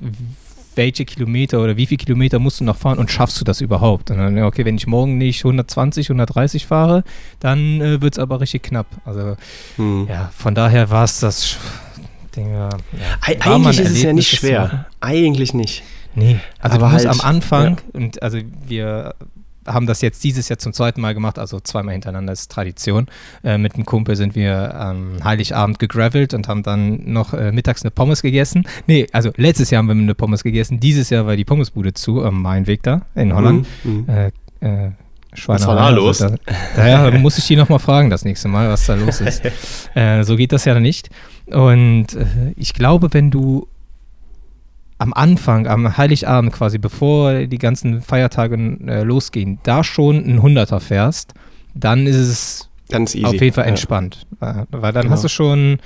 [0.75, 4.11] welche Kilometer oder wie viele Kilometer musst du noch fahren und schaffst du das überhaupt?
[4.11, 7.03] Und dann, okay, wenn ich morgen nicht 120, 130 fahre,
[7.39, 8.87] dann äh, wird es aber richtig knapp.
[9.05, 9.37] Also
[9.77, 10.07] hm.
[10.09, 11.57] ja, von daher war es das
[12.35, 12.69] Dinge.
[12.93, 14.85] Ja, Eigentlich ist es ja nicht schwer.
[14.99, 15.83] Eigentlich nicht.
[16.15, 17.99] Nee, also Aber du halt, am Anfang, ja.
[17.99, 19.15] und also wir
[19.65, 23.07] haben das jetzt dieses Jahr zum zweiten Mal gemacht, also zweimal hintereinander ist Tradition.
[23.43, 27.83] Äh, mit einem Kumpel sind wir am Heiligabend gegravelt und haben dann noch äh, mittags
[27.83, 28.67] eine Pommes gegessen.
[28.87, 32.23] Nee, also letztes Jahr haben wir eine Pommes gegessen, dieses Jahr war die Pommesbude zu
[32.23, 33.67] am Mainweg da in Holland.
[33.83, 34.09] Mhm, mhm.
[34.09, 34.91] äh, äh
[35.47, 36.21] was war da los?
[36.21, 39.41] Also, da, daher muss ich die nochmal fragen das nächste Mal, was da los ist.
[39.95, 41.09] äh, so geht das ja nicht.
[41.47, 43.67] Und äh, ich glaube, wenn du
[44.97, 48.55] am Anfang, am Heiligabend quasi, bevor die ganzen Feiertage
[48.87, 51.33] äh, losgehen, da schon ein Hunderter fährst,
[51.73, 54.25] dann ist es Ganz auf jeden Fall entspannt.
[54.41, 54.61] Ja.
[54.61, 55.13] Äh, weil dann genau.
[55.13, 55.79] hast du schon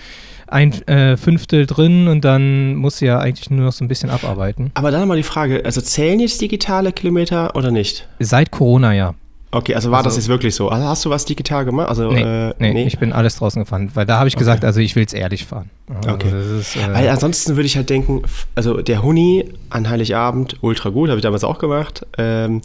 [0.47, 4.09] ein äh, Fünftel drin und dann musst du ja eigentlich nur noch so ein bisschen
[4.09, 4.71] abarbeiten.
[4.73, 8.07] Aber dann mal die Frage, also zählen jetzt digitale Kilometer oder nicht?
[8.19, 9.15] Seit Corona ja.
[9.51, 10.69] Okay, also war also, das jetzt wirklich so?
[10.69, 11.89] Also hast du was digital gemacht?
[11.89, 14.41] Also, nee, äh, nee, nee, ich bin alles draußen gefahren, weil da habe ich okay.
[14.41, 15.71] gesagt, also ich will es ehrlich fahren.
[15.87, 16.59] Also okay.
[16.59, 18.21] Ist, äh, weil ansonsten würde ich halt denken,
[18.53, 22.05] also der Huni an Heiligabend, ultra gut, habe ich damals auch gemacht.
[22.19, 22.61] Ähm,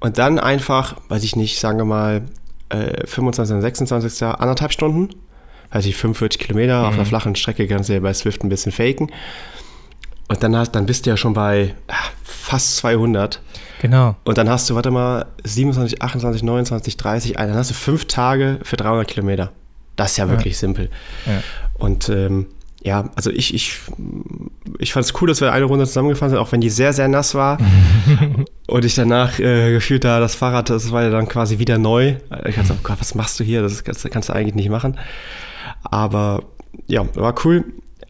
[0.00, 2.22] und dann einfach, weiß ich nicht, sagen wir mal,
[2.68, 3.62] äh, 25.
[3.62, 4.22] 26.
[4.24, 5.08] anderthalb Stunden,
[5.72, 6.88] weiß ich, 45 Kilometer mhm.
[6.88, 9.10] auf einer flachen Strecke, kannst du ja bei Swift ein bisschen faken.
[10.28, 13.40] Und dann, hast, dann bist du ja schon bei ach, fast 200.
[13.80, 14.16] Genau.
[14.24, 18.58] Und dann hast du, warte mal, 27, 28, 29, 30, dann hast du fünf Tage
[18.62, 19.52] für 300 Kilometer.
[19.96, 20.30] Das ist ja, ja.
[20.30, 20.90] wirklich simpel.
[21.26, 21.42] Ja.
[21.74, 22.46] Und ähm,
[22.82, 23.80] ja, also ich, ich,
[24.78, 27.08] ich fand es cool, dass wir eine Runde zusammengefahren sind, auch wenn die sehr, sehr
[27.08, 27.58] nass war.
[28.66, 32.16] und ich danach äh, gefühlt da das Fahrrad, das war ja dann quasi wieder neu.
[32.46, 33.62] Ich dachte, oh Gott, was machst du hier?
[33.62, 34.96] Das kannst, kannst du eigentlich nicht machen.
[35.82, 36.44] Aber
[36.86, 37.64] ja, war cool.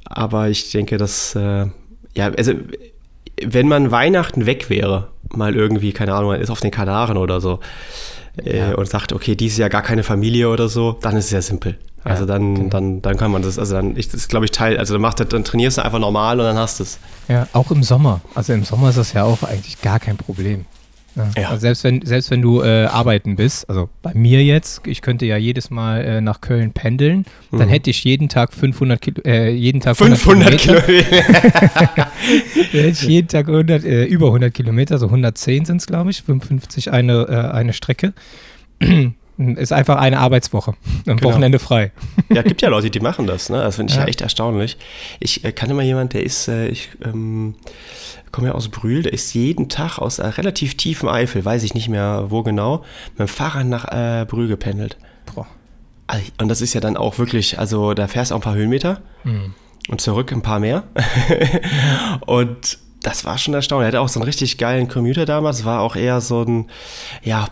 [0.05, 1.67] Aber ich denke, dass, äh,
[2.19, 2.53] ja, also
[3.41, 7.41] wenn man Weihnachten weg wäre, mal irgendwie, keine Ahnung, man ist auf den Kanaren oder
[7.41, 7.61] so
[8.45, 8.75] äh, ja.
[8.75, 11.79] und sagt, okay, dieses Jahr gar keine Familie oder so, dann ist es ja simpel.
[12.03, 12.69] Also dann, genau.
[12.71, 15.33] dann, dann kann man das, also dann, ich, das glaube ich Teil, also dann, macht,
[15.33, 16.99] dann trainierst du einfach normal und dann hast du es.
[17.29, 18.21] Ja, auch im Sommer.
[18.35, 20.65] Also im Sommer ist das ja auch eigentlich gar kein Problem.
[21.37, 21.49] Ja.
[21.51, 25.27] Also selbst wenn, selbst wenn du äh, arbeiten bist, also bei mir jetzt, ich könnte
[25.27, 27.59] ja jedes Mal äh, nach Köln pendeln, mhm.
[27.59, 30.87] dann hätte ich jeden Tag 500 Kilo, äh, jeden Tag 500 Kilometer.
[32.71, 36.23] hätte ich jeden Tag 100, äh, über 100 Kilometer, so 110 sind es, glaube ich,
[36.23, 38.13] 55 eine, äh, eine Strecke.
[39.39, 40.73] Ist einfach eine Arbeitswoche.
[41.07, 41.31] Am genau.
[41.31, 41.93] Wochenende frei.
[42.31, 43.49] Ja, gibt ja Leute, die machen das.
[43.49, 43.57] Ne?
[43.57, 44.05] Das finde ich ja.
[44.05, 44.77] echt erstaunlich.
[45.19, 47.55] Ich äh, kann immer jemand, der ist, äh, ich ähm,
[48.33, 51.73] komme ja aus Brühl, der ist jeden Tag aus einer relativ tiefen Eifel, weiß ich
[51.73, 54.99] nicht mehr wo genau, mit dem Fahrrad nach äh, Brühl gependelt.
[55.35, 55.47] Boah.
[56.39, 59.01] Und das ist ja dann auch wirklich, also da fährst du auch ein paar Höhenmeter
[59.25, 59.55] mhm.
[59.89, 60.85] und zurück ein paar mehr.
[62.27, 63.87] und das war schon erstaunlich.
[63.87, 66.67] Er hatte auch so einen richtig geilen Commuter damals, war auch eher so ein,
[67.23, 67.47] ja,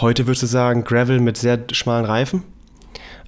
[0.00, 2.42] heute würdest du sagen, Gravel mit sehr schmalen Reifen.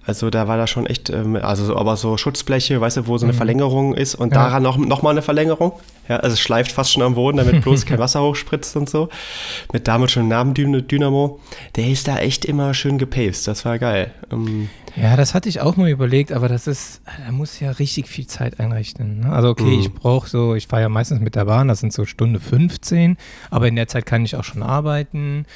[0.06, 3.16] Also da war da schon echt, ähm, also so, aber so Schutzbleche, weißt du, wo
[3.16, 3.38] so eine mhm.
[3.38, 4.44] Verlängerung ist und ja.
[4.44, 5.72] daran noch, noch mal eine Verlängerung.
[6.08, 9.08] Ja, also es schleift fast schon am Boden, damit bloß kein Wasser hochspritzt und so.
[9.72, 11.40] Mit damit schon Namendynamo.
[11.76, 13.48] Der ist da echt immer schön gepaced.
[13.48, 14.12] Das war geil.
[14.30, 18.06] Ähm, ja, das hatte ich auch mal überlegt, aber das ist, da muss ja richtig
[18.06, 19.20] viel Zeit einrechnen.
[19.20, 19.32] Ne?
[19.32, 19.80] Also okay, mhm.
[19.80, 23.16] ich brauche so, ich fahre ja meistens mit der Bahn, das sind so Stunde 15,
[23.50, 25.46] aber in der Zeit kann ich auch schon arbeiten.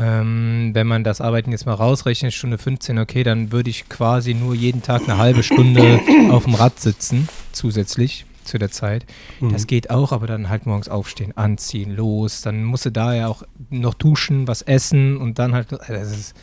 [0.00, 4.34] Ähm, wenn man das Arbeiten jetzt mal rausrechnet, Stunde 15, okay, dann würde ich quasi
[4.34, 9.04] nur jeden Tag eine halbe Stunde auf dem Rad sitzen, zusätzlich zu der Zeit.
[9.40, 9.52] Mhm.
[9.52, 12.40] Das geht auch, aber dann halt morgens aufstehen, anziehen, los.
[12.40, 15.72] Dann musst du da ja auch noch duschen, was essen und dann halt.
[15.72, 16.34] Also das ist,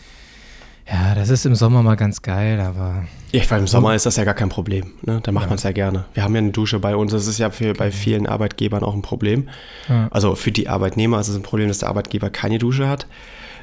[0.90, 3.06] ja, das ist im Sommer mal ganz geil, aber.
[3.32, 4.94] Ja, weil im Sommer ist das ja gar kein Problem.
[5.02, 5.20] Ne?
[5.22, 5.50] Da macht ja.
[5.50, 6.06] man es ja gerne.
[6.14, 7.12] Wir haben ja eine Dusche bei uns.
[7.12, 9.50] Das ist ja für, bei vielen Arbeitgebern auch ein Problem.
[9.90, 10.08] Ja.
[10.12, 13.08] Also für die Arbeitnehmer ist es ein Problem, dass der Arbeitgeber keine Dusche hat.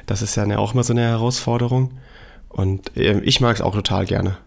[0.05, 1.91] Das ist ja auch immer so eine Herausforderung.
[2.49, 4.37] Und äh, ich mag es auch total gerne.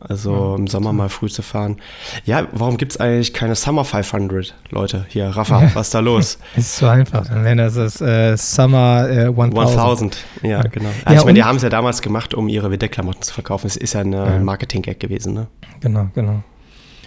[0.00, 1.78] Also ja, im Sommer mal früh zu fahren.
[2.24, 5.06] Ja, warum gibt es eigentlich keine Summer 500, Leute?
[5.08, 6.38] Hier, Rafa, was ist da los?
[6.56, 7.26] ist so einfach.
[7.26, 9.58] Dann wäre das das äh, Summer äh, 1000.
[9.58, 10.90] 1000, ja, genau.
[11.04, 13.66] Ja, ich meine, die haben es ja damals gemacht, um ihre WD-Klamotten zu verkaufen.
[13.66, 14.38] Es ist ja ein ja.
[14.38, 15.48] Marketing-Gag gewesen, ne?
[15.80, 16.44] Genau, genau.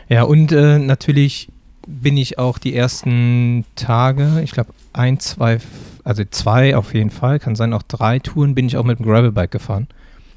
[0.09, 1.47] Ja, und äh, natürlich
[1.87, 5.59] bin ich auch die ersten Tage, ich glaube ein, zwei,
[6.03, 9.05] also zwei auf jeden Fall, kann sein auch drei Touren, bin ich auch mit dem
[9.05, 9.87] Gravelbike gefahren.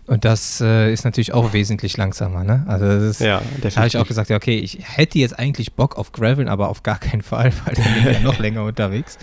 [0.06, 2.64] Und das äh, ist natürlich auch wesentlich langsamer, ne?
[2.68, 5.72] Also das ist, ja, da habe ich auch gesagt, ja, okay, ich hätte jetzt eigentlich
[5.72, 8.64] Bock auf Graveln, aber auf gar keinen Fall, weil dann bin ich ja noch länger
[8.64, 9.16] unterwegs.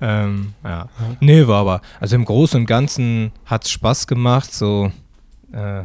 [0.00, 0.88] Ähm, ja.
[1.20, 4.92] Nee, war aber, also im Großen und Ganzen hat es Spaß gemacht, so
[5.52, 5.82] äh,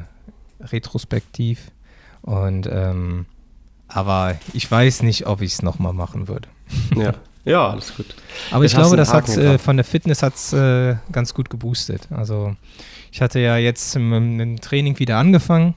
[0.61, 1.71] retrospektiv.
[2.21, 3.25] Und ähm,
[3.87, 6.47] aber ich weiß nicht, ob ich es nochmal machen würde.
[6.95, 7.13] Ja.
[7.47, 8.07] Ja, alles gut.
[8.51, 12.07] Aber jetzt ich glaube, das hat äh, von der Fitness hat's äh, ganz gut geboostet.
[12.11, 12.55] Also
[13.11, 15.73] ich hatte ja jetzt mit dem Training wieder angefangen,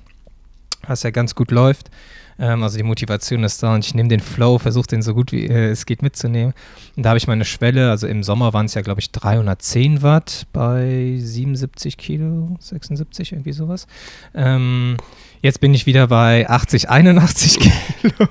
[0.86, 1.90] was ja ganz gut läuft.
[2.40, 5.30] Ähm, also die Motivation ist da und ich nehme den Flow, versuche den so gut
[5.30, 6.54] wie äh, es geht mitzunehmen.
[6.96, 10.02] Und da habe ich meine Schwelle, also im Sommer waren es ja, glaube ich, 310
[10.02, 13.86] Watt bei 77 Kilo, 76, irgendwie sowas.
[14.34, 14.96] Ähm,
[15.42, 18.28] Jetzt bin ich wieder bei 80, 81 Kilo.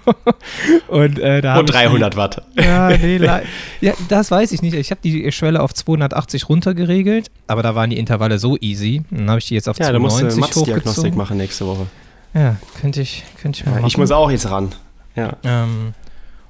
[0.89, 2.43] Und, äh, da Und 300 die, Watt.
[2.55, 3.17] Ja, nee,
[3.81, 4.75] ja, das weiß ich nicht.
[4.75, 9.01] Ich habe die Schwelle auf 280 runtergeregelt, aber da waren die Intervalle so easy.
[9.09, 11.87] Dann habe ich die jetzt auf ja, 290 Ja, du musst Diagnostik machen nächste Woche.
[12.33, 13.87] Ja, könnte ich, könnte ich mal ja, machen.
[13.87, 14.69] Ich muss auch jetzt ran.
[15.15, 15.37] Ja.
[15.43, 15.93] Ähm,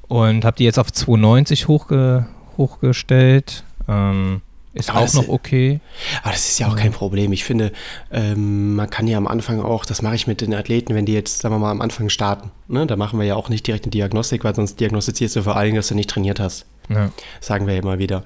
[0.08, 3.64] und habe die jetzt auf 290 hochge hochgestellt.
[3.88, 4.42] Ähm,
[4.74, 5.80] ist aber auch noch okay.
[6.22, 7.32] Aber das ist ja auch kein Problem.
[7.32, 7.72] Ich finde,
[8.12, 11.14] ähm, man kann ja am Anfang auch, das mache ich mit den Athleten, wenn die
[11.14, 12.52] jetzt, sagen wir mal, am Anfang starten.
[12.68, 12.86] Ne?
[12.86, 15.66] Da machen wir ja auch nicht direkt eine Diagnostik, weil sonst diagnostizierst du vor allen
[15.66, 16.66] Dingen, dass du nicht trainiert hast.
[16.88, 17.10] Ja.
[17.40, 18.24] Sagen wir ja immer wieder.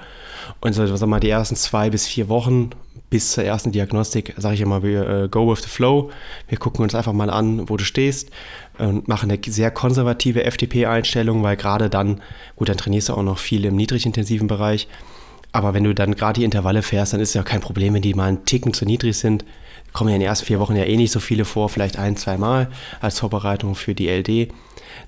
[0.59, 2.71] Und so, sagen wir mal, die ersten zwei bis vier Wochen
[3.13, 6.10] bis zur ersten Diagnostik, sage ich immer, wir äh, go with the flow.
[6.47, 8.32] Wir gucken uns einfach mal an, wo du stehst
[8.80, 12.21] und machen eine sehr konservative FTP-Einstellung, weil gerade dann,
[12.56, 14.88] gut, dann trainierst du auch noch viel im niedrigintensiven Bereich.
[15.52, 18.15] Aber wenn du dann gerade die Intervalle fährst, dann ist ja kein Problem, wenn die
[18.15, 19.45] mal einen Ticken zu niedrig sind.
[19.93, 22.17] Kommen ja in den ersten vier Wochen ja eh nicht so viele vor, vielleicht ein,
[22.17, 24.52] zwei Mal als Vorbereitung für die LD,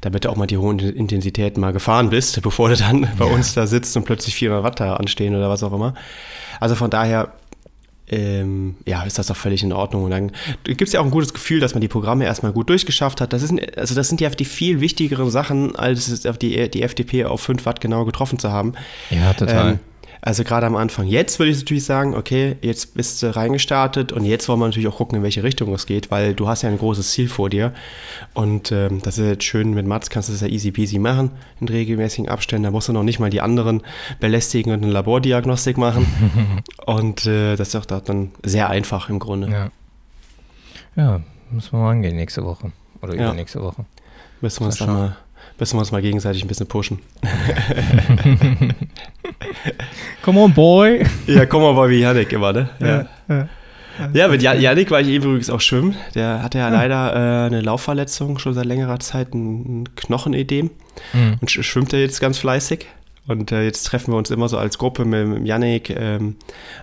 [0.02, 3.56] damit du auch mal die hohen Intensitäten mal gefahren bist, bevor du dann bei uns
[3.56, 5.96] da sitzt und plötzlich 400 Watt da anstehen oder was auch immer.
[6.60, 7.34] Also von daher
[8.10, 10.04] ähm, ja, ist das doch völlig in Ordnung.
[10.04, 10.32] Und dann
[10.63, 13.34] gibt es ja auch ein gutes Gefühl, dass man die Programme erstmal gut durchgeschafft hat.
[13.34, 17.41] Das, ist, also das sind ja die viel wichtigeren Sachen, als die, die FDP auf
[17.41, 18.74] 5 Watt genau getroffen zu haben.
[19.10, 19.72] Ja, total.
[19.72, 19.80] Ähm,
[20.25, 21.05] also gerade am Anfang.
[21.05, 24.88] Jetzt würde ich natürlich sagen, okay, jetzt bist du reingestartet und jetzt wollen wir natürlich
[24.88, 27.51] auch gucken, in welche Richtung es geht, weil du hast ja ein großes Ziel vor
[27.51, 27.73] dir.
[28.33, 31.29] Und ähm, das ist jetzt schön mit Mats, kannst du das ja easy peasy machen
[31.61, 32.63] in regelmäßigen Abständen.
[32.63, 33.83] Da musst du noch nicht mal die anderen
[34.19, 36.07] belästigen und eine Labordiagnostik machen.
[36.88, 39.51] und äh, das ist auch dann sehr einfach im Grunde.
[39.51, 39.69] Ja,
[40.95, 42.71] ja müssen wir mal angehen nächste Woche
[43.03, 43.25] oder ja.
[43.25, 43.85] übernächste Woche.
[44.41, 45.17] Müssen wir uns dann mal
[45.60, 47.00] müssen wir uns mal gegenseitig ein bisschen pushen.
[50.22, 51.06] come on, boy.
[51.28, 52.70] Ja, come on, boy, wie Janik immer, ne?
[52.80, 53.06] Ja.
[53.28, 53.48] ja.
[54.13, 55.96] Ja, mit Janik war ich übrigens auch schwimmen.
[56.15, 56.74] Der hatte ja, ja.
[56.74, 60.70] leider äh, eine Laufverletzung, schon seit längerer Zeit ein Knochenedem
[61.13, 61.38] mhm.
[61.39, 62.88] und schwimmt er jetzt ganz fleißig.
[63.28, 66.36] Und äh, jetzt treffen wir uns immer so als Gruppe mit, mit Janik, ähm,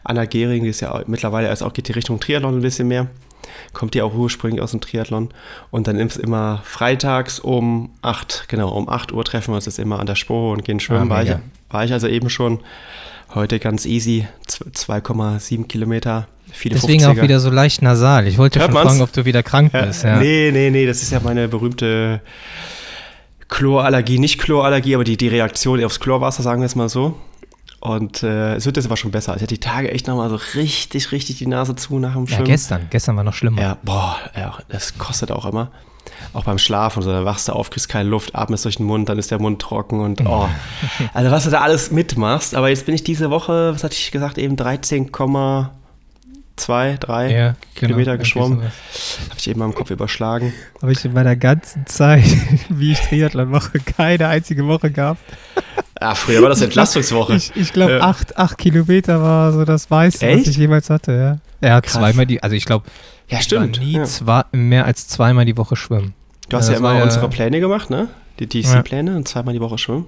[0.03, 3.09] Anna Gehring, die ist ja mittlerweile erst auch geht die Richtung Triathlon ein bisschen mehr
[3.73, 5.31] kommt ja auch ursprünglich aus dem Triathlon.
[5.71, 9.79] Und dann ist immer freitags um 8, genau, um 8 Uhr treffen wir uns jetzt
[9.79, 11.11] immer an der Spur und gehen schwimmen.
[11.11, 11.35] Ah, war, ich,
[11.71, 12.61] war ich also eben schon
[13.35, 16.29] heute ganz easy, 2,7 Kilometer.
[16.51, 17.11] Viele Deswegen 50er.
[17.11, 18.27] auch wieder so leicht nasal.
[18.27, 18.91] Ich wollte Hört schon man's?
[18.91, 20.05] fragen, ob du wieder krank ja, bist.
[20.05, 20.19] Ja.
[20.19, 22.21] Nee, nee, nee, das ist ja meine berühmte
[23.49, 27.19] Chlorallergie, nicht Chlorallergie, aber die, die Reaktion aufs Chlorwasser, sagen wir es mal so.
[27.83, 29.35] Und äh, es wird jetzt aber schon besser.
[29.35, 32.47] Ich hatte die Tage echt nochmal so richtig, richtig die Nase zu nach dem Schwimmen.
[32.47, 32.87] Ja, gestern.
[32.91, 33.61] Gestern war noch schlimmer.
[33.61, 35.73] Ja, boah, ja, das kostet auch immer.
[36.33, 39.09] Auch beim Schlafen, so, da wachst du auf, kriegst keine Luft, atmest durch den Mund,
[39.09, 40.49] dann ist der Mund trocken und oh.
[41.13, 42.55] also was du da alles mitmachst.
[42.55, 47.57] Aber jetzt bin ich diese Woche, was hatte ich gesagt, eben 13,2, 3 ja, genau,
[47.75, 48.61] Kilometer geschwommen.
[48.61, 50.53] Habe ich eben mal im Kopf überschlagen.
[50.81, 52.23] Habe ich in meiner ganzen Zeit,
[52.69, 55.25] wie ich Triathlon mache, keine einzige Woche gehabt.
[56.03, 57.37] Ja, früher war das Entlastungswoche.
[57.37, 58.01] Ich, ich glaube, äh.
[58.01, 60.41] acht, acht Kilometer war so das meiste, Echt?
[60.41, 61.13] was ich jemals hatte.
[61.13, 61.39] Ja.
[61.61, 61.93] Er hat Krass.
[61.93, 62.87] zweimal die, also ich glaube,
[63.29, 63.79] ja, stimmt.
[63.79, 64.05] nie ja.
[64.05, 66.13] Zwei, mehr als zweimal die Woche schwimmen.
[66.49, 68.09] Du hast ja, ja immer ja, unsere Pläne gemacht, ne?
[68.41, 70.07] Die DC-Pläne und zweimal die Woche schwimmen.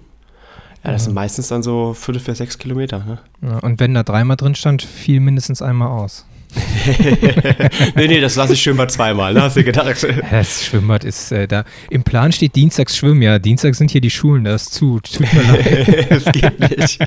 [0.83, 2.99] Ja, das sind meistens dann so fünf bis sechs Kilometer.
[3.41, 3.61] Ne?
[3.61, 6.27] und wenn da dreimal drin stand, fiel mindestens einmal aus.
[7.97, 9.43] nee, nee, das lasse ich Schwimmbad zweimal, ne?
[9.43, 10.07] hast du gedacht?
[10.31, 11.65] Das Schwimmbad ist äh, da.
[11.91, 13.39] Im Plan steht Dienstags Schwimmen, ja.
[13.39, 15.01] Dienstag sind hier die Schulen, das ist zu.
[15.01, 16.07] Tut mir leid.
[16.11, 16.99] das geht nicht.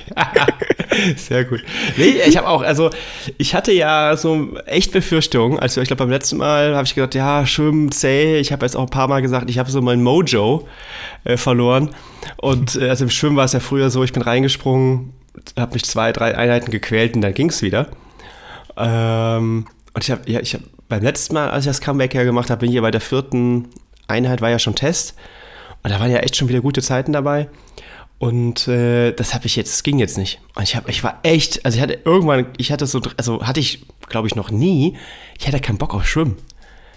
[1.16, 1.64] Sehr gut.
[1.98, 2.90] Nee, ich habe auch, also
[3.38, 5.60] ich hatte ja so echt Befürchtungen.
[5.60, 8.40] Also ich glaube, beim letzten Mal habe ich gedacht, ja, Schwimmen, zäh.
[8.40, 10.68] Ich habe jetzt auch ein paar Mal gesagt, ich habe so mein Mojo
[11.24, 11.92] äh, verloren.
[12.38, 15.14] Und äh, also im Schwimmen war es ja früher so, ich bin reingesprungen,
[15.58, 17.90] habe mich zwei, drei Einheiten gequält und dann ging es wieder.
[18.78, 22.24] Ähm, und ich habe ja, ich hab, beim letzten Mal, als ich das Comeback ja
[22.24, 23.68] gemacht habe, bin ich ja bei der vierten
[24.08, 25.16] Einheit, war ja schon Test.
[25.84, 27.50] Und da waren ja echt schon wieder gute Zeiten dabei.
[28.20, 30.42] Und äh, das habe ich jetzt, das ging jetzt nicht.
[30.56, 33.60] Und ich, hab, ich war echt, also ich hatte irgendwann, ich hatte so, also hatte
[33.60, 34.98] ich, glaube ich, noch nie,
[35.38, 36.38] ich hatte keinen Bock auf Schwimmen.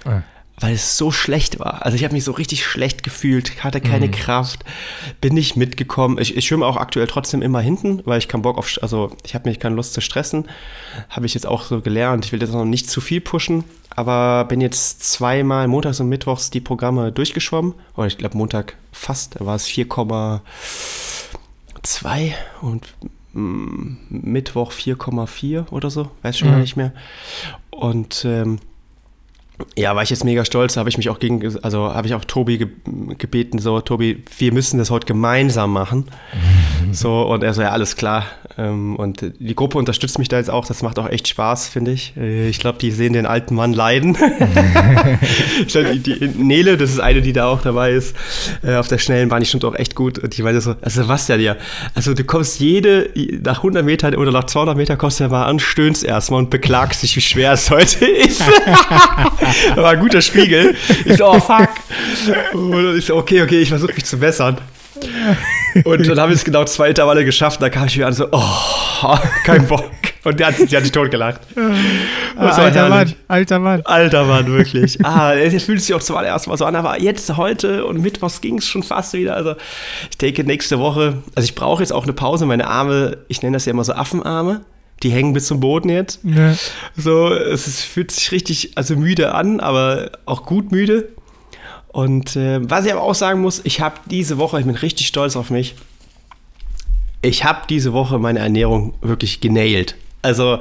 [0.05, 0.23] Ah
[0.61, 1.85] weil es so schlecht war.
[1.85, 4.13] Also ich habe mich so richtig schlecht gefühlt, hatte keine mhm.
[4.13, 4.65] Kraft,
[5.21, 6.19] bin nicht mitgekommen.
[6.19, 9.35] Ich, ich schwimme auch aktuell trotzdem immer hinten, weil ich keinen Bock auf, also ich
[9.35, 10.49] habe mich keine Lust zu stressen.
[11.09, 12.27] Habe ich jetzt auch so gelernt.
[12.27, 16.51] Ich will jetzt noch nicht zu viel pushen, aber bin jetzt zweimal montags und mittwochs
[16.51, 17.73] die Programme durchgeschwommen.
[17.97, 22.87] Oder ich glaube Montag fast, da war es 4,2 und
[23.33, 26.53] mm, Mittwoch 4,4 oder so, weiß schon mhm.
[26.53, 26.93] gar nicht mehr.
[27.71, 28.59] Und ähm,
[29.77, 32.25] ja, war ich jetzt mega stolz, habe ich mich auch gegen, also habe ich auch
[32.25, 32.69] Tobi ge
[33.19, 36.07] gebeten, so, Tobi, wir müssen das heute gemeinsam machen.
[36.33, 36.60] Mhm.
[36.93, 38.27] So, und er so, ja, alles klar.
[38.59, 41.93] Ähm, und die Gruppe unterstützt mich da jetzt auch, das macht auch echt Spaß, finde
[41.93, 42.15] ich.
[42.17, 44.17] Äh, ich glaube, die sehen den alten Mann leiden.
[45.75, 48.15] die, die, Nele, das ist eine, die da auch dabei ist,
[48.63, 50.19] äh, auf der schnellen Bahn, die stimmt auch echt gut.
[50.19, 51.57] Und ich meine so, also was ja dir,
[51.95, 53.11] also du kommst jede,
[53.43, 56.51] nach 100 Metern oder nach 200 Metern kommst du ja mal an, stöhnst erstmal und
[56.51, 58.41] beklagst dich, wie schwer es heute ist.
[59.77, 60.75] war ein guter Spiegel.
[61.05, 61.71] Ich so, oh fuck.
[62.53, 64.59] Und ich so, okay, okay, ich versuche mich zu bessern.
[65.85, 67.63] Und dann habe ich es genau zwei Intervalle geschafft.
[67.63, 69.91] Da kam ich wieder an so, oh, kein Bock.
[70.25, 71.41] Und der hat, die hat sich totgelacht.
[72.37, 73.83] Ah, alter Mann, alter Mann.
[73.85, 75.03] Alter Mann, wirklich.
[75.05, 78.41] Ah, es fühlt sich auch zum allerersten Mal so an, aber jetzt, heute und Mittwochs
[78.41, 79.35] ging es schon fast wieder.
[79.35, 79.55] Also
[80.11, 82.45] ich denke, nächste Woche, also ich brauche jetzt auch eine Pause.
[82.47, 84.61] Meine Arme, ich nenne das ja immer so Affenarme
[85.03, 86.21] Die hängen bis zum Boden jetzt.
[86.23, 86.55] Ja.
[86.97, 91.09] So, es ist, fühlt sich richtig, also müde an, aber auch gut müde.
[91.93, 95.07] Und äh, was ich aber auch sagen muss, ich habe diese Woche, ich bin richtig
[95.07, 95.75] stolz auf mich,
[97.23, 99.97] ich habe diese Woche meine Ernährung wirklich genailt.
[100.23, 100.61] Also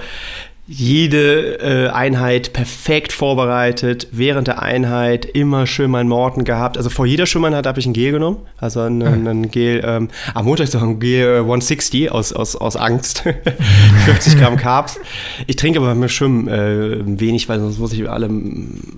[0.71, 6.77] jede äh, Einheit perfekt vorbereitet, während der Einheit immer schön meinen Morten gehabt.
[6.77, 10.09] Also vor jeder Schwimmeinheit habe ich ein Gel genommen, also ein, ein, ein Gel, ähm,
[10.35, 13.23] am Montag ist auch ein Gel 160 äh, aus, aus, aus Angst,
[14.05, 14.99] 50 Gramm Carbs.
[15.47, 18.29] Ich trinke aber beim Schwimmen äh, wenig, weil sonst muss ich alle,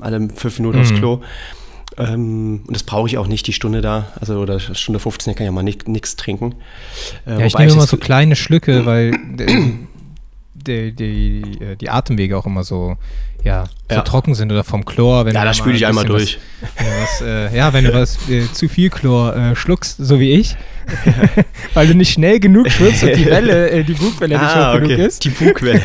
[0.02, 0.84] alle fünf Minuten mhm.
[0.84, 1.22] aufs Klo.
[1.97, 5.43] Ähm, und das brauche ich auch nicht die Stunde da, also oder Stunde 15, kann
[5.43, 6.56] ich ja mal nichts trinken.
[7.25, 9.12] Äh, ja, ich nehme immer so kleine Schlücke, weil
[10.54, 12.97] die, die, äh, die Atemwege auch immer so,
[13.43, 14.01] ja, so ja.
[14.01, 15.27] trocken sind oder vom Chlor.
[15.27, 16.39] ja, da spüle ich einmal durch.
[16.62, 20.56] Was, äh, ja, wenn du was äh, zu viel Chlor äh, schluckst, so wie ich,
[21.73, 24.77] weil du nicht schnell genug schwimmst und die Welle, äh, die Bugwelle nicht ah, hoch
[24.77, 24.88] okay.
[24.88, 25.23] genug ist.
[25.25, 25.82] Die Bugwelle.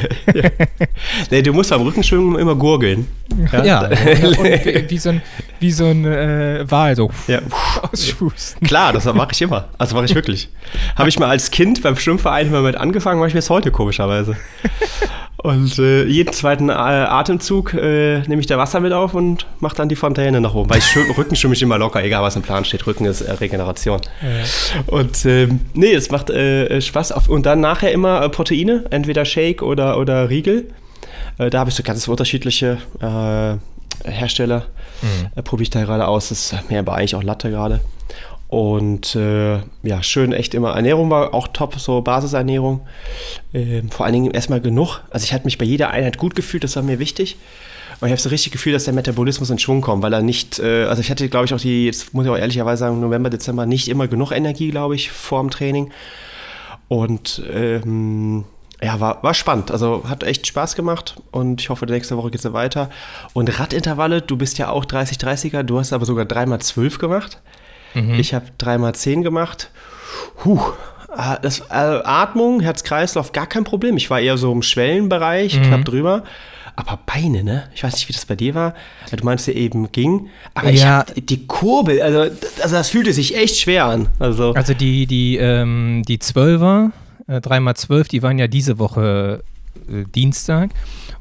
[1.30, 3.06] nee, du musst beim Rückenschwimmen immer gurgeln.
[3.52, 5.22] Ja, ja wie, wie, so ein,
[5.60, 7.40] wie so ein äh, Wal, so ja.
[7.82, 8.66] ausschwusten.
[8.66, 9.68] Klar, das mache ich immer.
[9.78, 10.48] Also mache ich wirklich.
[10.94, 14.36] Habe ich mal als Kind beim Schwimmverein immer mit angefangen, mache ich bis heute komischerweise.
[15.46, 19.76] Und äh, jeden zweiten äh, Atemzug äh, nehme ich da Wasser mit auf und mache
[19.76, 20.68] dann die Fontäne nach oben.
[20.68, 22.84] Weil ich schwimm, Rücken schwimme ich immer locker, egal was im Plan steht.
[22.84, 24.00] Rücken ist äh, Regeneration.
[24.22, 24.82] Ja.
[24.88, 27.12] Und ähm, nee, es macht äh, Spaß.
[27.12, 30.66] Auf, und dann nachher immer äh, Proteine, entweder Shake oder, oder Riegel.
[31.38, 32.78] da habe ich so ganz unterschiedliche
[34.04, 34.66] Hersteller.
[35.00, 35.44] Mhm.
[35.44, 36.30] probiere ich da gerade aus.
[36.30, 37.80] Das ist mir aber eigentlich auch Latte gerade.
[38.48, 40.70] Und äh, ja, schön, echt immer.
[40.70, 42.86] Ernährung war auch top, so Basisernährung.
[43.52, 45.00] Ähm, vor allen Dingen erstmal genug.
[45.10, 47.36] Also ich hatte mich bei jeder Einheit gut gefühlt, das war mir wichtig.
[48.00, 50.58] Und ich habe so richtig Gefühl, dass der Metabolismus in Schwung kommt, weil er nicht,
[50.58, 53.30] äh, also ich hatte, glaube ich, auch die, jetzt muss ich auch ehrlicherweise sagen, November,
[53.30, 55.90] Dezember nicht immer genug Energie, glaube ich, vor dem Training.
[56.88, 58.44] Und ähm,
[58.82, 59.70] ja, war, war spannend.
[59.70, 62.90] Also hat echt Spaß gemacht und ich hoffe, nächste Woche geht es weiter.
[63.32, 67.40] Und Radintervalle, du bist ja auch 30-30er, du hast aber sogar 3x12 gemacht.
[67.94, 68.14] Mhm.
[68.14, 69.70] Ich habe 3x10 gemacht.
[70.44, 70.60] Huh.
[71.08, 73.96] Ah, das, äh, Atmung, Herz-Kreislauf, gar kein Problem.
[73.96, 75.62] Ich war eher so im Schwellenbereich, mhm.
[75.62, 76.24] knapp drüber.
[76.76, 77.70] Aber Beine, ne?
[77.74, 78.74] Ich weiß nicht, wie das bei dir war.
[79.10, 80.28] Du meinst ja eben ging.
[80.52, 80.74] Aber ja.
[80.74, 82.20] ich hab die Kurbel, also,
[82.62, 84.08] also das fühlte sich echt schwer an.
[84.18, 86.92] Also, also die, die, ähm, die Zwölfer,
[87.28, 89.42] äh, 3x12, die waren ja diese Woche
[89.88, 90.70] äh, Dienstag.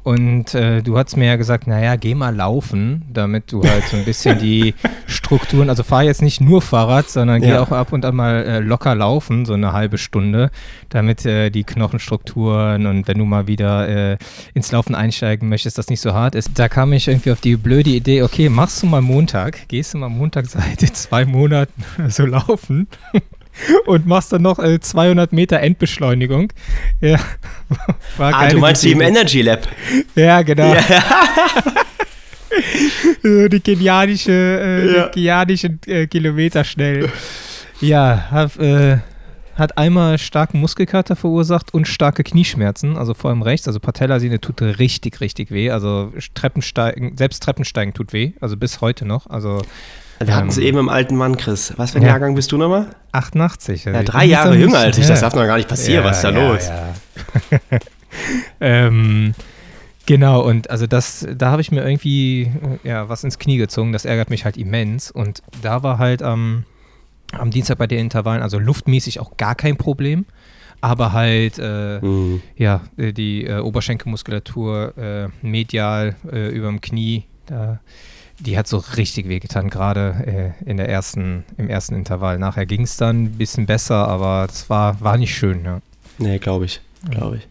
[0.06, 3.96] Und äh, du hast mir ja gesagt, naja, geh mal laufen, damit du halt so
[3.96, 4.72] ein bisschen die
[5.08, 7.60] Strukturen, also fahr jetzt nicht nur Fahrrad, sondern geh ja.
[7.60, 10.52] auch ab und an mal äh, locker laufen, so eine halbe Stunde,
[10.90, 14.16] damit äh, die Knochenstrukturen und wenn du mal wieder äh,
[14.54, 16.50] ins Laufen einsteigen möchtest, das nicht so hart ist.
[16.54, 19.98] Da kam ich irgendwie auf die blöde Idee, okay, machst du mal Montag, gehst du
[19.98, 22.86] mal Montag seit zwei Monaten so laufen
[23.86, 26.52] und machst dann noch äh, 200 Meter Endbeschleunigung.
[27.00, 27.18] Ja,
[28.18, 29.68] ah, du meinst wie im Energy Lab?
[30.14, 30.74] Ja, genau.
[30.74, 30.82] Ja.
[33.48, 35.08] die genialische, äh, ja.
[35.08, 37.10] genialische äh, Kilometer schnell.
[37.80, 38.98] Ja, hab, äh,
[39.56, 43.66] hat einmal starken Muskelkater verursacht und starke Knieschmerzen, also vor allem rechts.
[43.66, 45.70] Also Patellasehne tut richtig, richtig weh.
[45.70, 49.26] Also Treppensteigen, selbst Treppensteigen tut weh, also bis heute noch.
[49.28, 49.62] Also
[50.18, 51.74] wir hatten es ähm, eben im alten Mann, Chris.
[51.76, 52.08] Was für ein ja.
[52.08, 52.86] Jahrgang bist du nochmal?
[53.12, 53.84] 88.
[53.84, 55.06] Ja, drei Jahre jünger als ich.
[55.06, 56.04] Das darf noch gar nicht passieren.
[56.04, 56.70] Was ist da los?
[58.60, 59.34] ähm,
[60.06, 62.50] genau, und also das, da habe ich mir irgendwie
[62.84, 63.92] ja, was ins Knie gezogen.
[63.92, 65.10] Das ärgert mich halt immens.
[65.10, 66.64] Und da war halt am,
[67.32, 70.26] am Dienstag bei den Intervallen, also luftmäßig auch gar kein Problem.
[70.82, 72.42] Aber halt, äh, mhm.
[72.56, 77.80] ja, die äh, Oberschenkelmuskulatur äh, medial äh, über dem Knie, da
[78.38, 82.38] die hat so richtig wehgetan, gerade äh, in der ersten, im ersten Intervall.
[82.38, 85.80] Nachher ging es dann ein bisschen besser, aber das war, war nicht schön, ja.
[86.18, 86.80] Nee, glaube ich.
[87.10, 87.48] Glaube ich.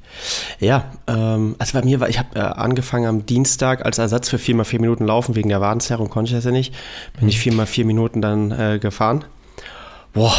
[0.60, 4.38] Ja, ähm, also bei mir war, ich habe äh, angefangen am Dienstag als Ersatz für
[4.38, 6.74] 4x4 Minuten laufen, wegen der Wadenzerrung konnte ich das ja nicht.
[7.19, 7.88] Bin ich 4x4 mhm.
[7.88, 9.24] Minuten dann äh, gefahren.
[10.13, 10.34] Boah,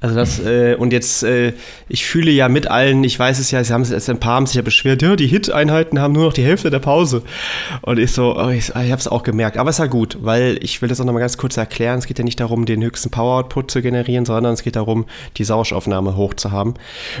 [0.00, 1.52] also das, äh, und jetzt, äh,
[1.88, 4.46] ich fühle ja mit allen, ich weiß es ja, sie haben es ein paar haben
[4.46, 7.22] sich ja beschwert, ja, die Hit-Einheiten haben nur noch die Hälfte der Pause.
[7.82, 9.58] Und ich so, oh, ich, ich habe es auch gemerkt.
[9.58, 11.98] Aber es war gut, weil ich will das auch nochmal ganz kurz erklären.
[11.98, 15.04] Es geht ja nicht darum, den höchsten Power-Output zu generieren, sondern es geht darum,
[15.36, 16.74] die Sauerstoffaufnahme hoch zu haben.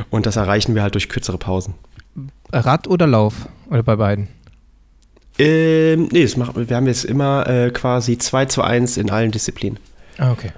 [0.08, 1.74] Und das erreichen wir halt durch kürzere Pausen.
[2.50, 3.46] Rad oder Lauf?
[3.68, 4.28] Oder bei beiden?
[5.38, 9.30] Ähm, nee, das machen, wir haben jetzt immer äh, quasi 2 zu 1 in allen
[9.30, 9.78] Disziplinen.
[10.18, 10.50] Ah, okay.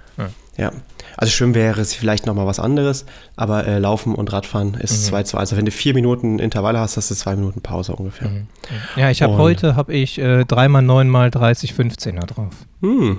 [0.57, 0.71] Ja.
[1.17, 3.05] Also Schwimmen wäre es vielleicht nochmal was anderes,
[3.37, 5.25] aber äh, Laufen und Radfahren ist 2 mhm.
[5.25, 5.41] zu 1.
[5.41, 8.29] Also wenn du vier Minuten Intervalle hast, hast du zwei Minuten Pause ungefähr.
[8.29, 8.47] Mhm.
[8.97, 12.55] Ja, ich habe heute habe ich äh, 3 mal 9 mal 30, 15er drauf.
[12.81, 13.19] Hm.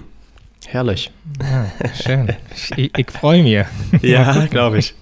[0.67, 1.11] Herrlich.
[1.41, 2.35] Ja, schön.
[2.75, 3.65] Ich, ich freue mich.
[4.01, 4.95] Ja, glaube ich.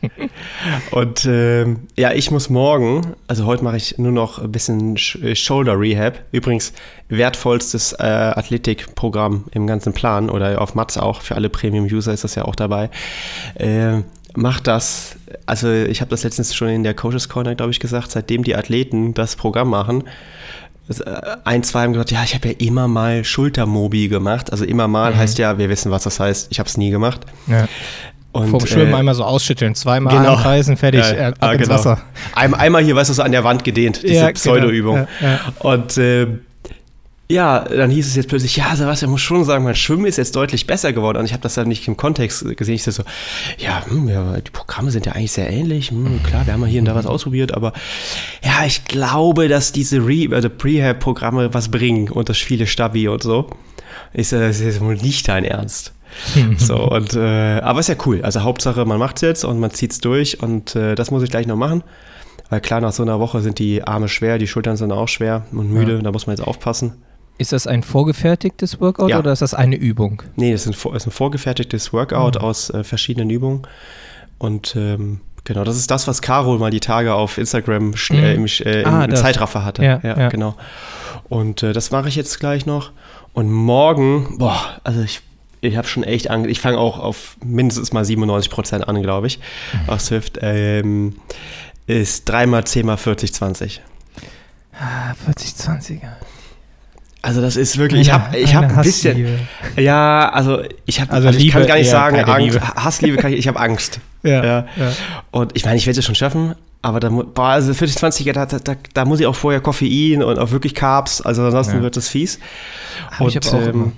[0.92, 5.36] Und ähm, ja, ich muss morgen, also heute mache ich nur noch ein bisschen äh,
[5.36, 6.20] Shoulder Rehab.
[6.32, 6.74] Übrigens
[7.10, 11.22] wertvollstes äh, Athletikprogramm im ganzen Plan oder auf Mats auch.
[11.22, 12.90] Für alle Premium-User ist das ja auch dabei.
[13.56, 14.02] Äh,
[14.36, 18.12] macht das, also ich habe das letztens schon in der Coaches Corner, glaube ich, gesagt,
[18.12, 20.04] seitdem die Athleten das Programm machen,
[21.00, 24.52] äh, ein, zwei haben gesagt, ja, ich habe ja immer mal Schultermobi gemacht.
[24.52, 25.18] Also immer mal mhm.
[25.18, 26.48] heißt ja, wir wissen, was das heißt.
[26.52, 27.22] Ich habe es nie gemacht.
[27.48, 27.68] Ja.
[28.34, 30.36] Und, Vom Schwimmen äh, einmal so ausschütteln, zweimal genau.
[30.36, 31.74] anpreisen, fertig, ja, äh, ab ah, ins genau.
[31.76, 32.02] Wasser.
[32.34, 34.34] Einmal, einmal hier, weißt du, so an der Wand gedehnt, diese ja, genau.
[34.36, 35.08] Pseudo-Übung.
[35.20, 36.28] Ja, und äh,
[37.32, 40.36] ja, dann hieß es jetzt plötzlich, ja, Sebastian muss schon sagen, mein Schwimmen ist jetzt
[40.36, 41.18] deutlich besser geworden.
[41.18, 42.76] Und ich habe das dann nicht im Kontext gesehen.
[42.76, 43.04] Ich so,
[43.58, 45.92] ja, hm, ja, die Programme sind ja eigentlich sehr ähnlich.
[45.92, 47.74] Hm, klar, wir haben mal hier und da was ausprobiert, aber
[48.44, 53.24] ja, ich glaube, dass diese Re also Prehab-Programme was bringen und das viele Stabi und
[53.24, 53.50] so.
[54.14, 55.94] Ist, das ist wohl nicht dein Ernst.
[56.58, 58.22] so, und, äh, aber ist ja cool.
[58.22, 61.24] Also Hauptsache, man macht es jetzt und man zieht es durch und äh, das muss
[61.24, 61.84] ich gleich noch machen.
[62.50, 65.46] Weil klar, nach so einer Woche sind die Arme schwer, die Schultern sind auch schwer
[65.54, 66.02] und müde, ja.
[66.02, 67.02] da muss man jetzt aufpassen.
[67.42, 69.18] Ist das ein vorgefertigtes Workout ja.
[69.18, 70.22] oder ist das eine Übung?
[70.36, 72.42] Nee, es ist ein, ist ein vorgefertigtes Workout mhm.
[72.42, 73.64] aus äh, verschiedenen Übungen.
[74.38, 78.46] Und ähm, genau, das ist das, was Carol mal die Tage auf Instagram äh, im,
[78.46, 79.84] äh, ah, im Zeitraffer hatte.
[79.84, 80.30] Ja, ja, ja.
[80.30, 80.56] genau.
[81.30, 82.92] Und äh, das mache ich jetzt gleich noch.
[83.34, 85.22] Und morgen, boah, also ich,
[85.62, 86.48] ich habe schon echt Angst.
[86.48, 89.40] Ich fange auch auf mindestens mal 97 Prozent an, glaube ich,
[89.74, 89.90] mhm.
[89.90, 90.38] auf Swift.
[90.44, 91.16] Ähm,
[91.88, 93.82] ist 3 mal 10 mal 40, 20.
[94.74, 96.02] Ah, 40, 20.
[97.24, 99.40] Also das ist wirklich, ich habe ich hab ein bisschen,
[99.78, 103.40] ja, also ich habe, also, also ich kann gar nicht sagen, Angst, Hassliebe kann ich,
[103.40, 104.00] ich habe Angst.
[104.24, 104.92] ja, ja, ja.
[105.30, 108.46] Und ich meine, ich werde es schon schaffen, aber da, boah, also 40, 20, da,
[108.48, 111.84] da, da, muss ich auch vorher Koffein und auch wirklich Carbs, also ansonsten ja.
[111.84, 112.40] wird das fies.
[113.12, 113.94] Hab und, ich habe ähm,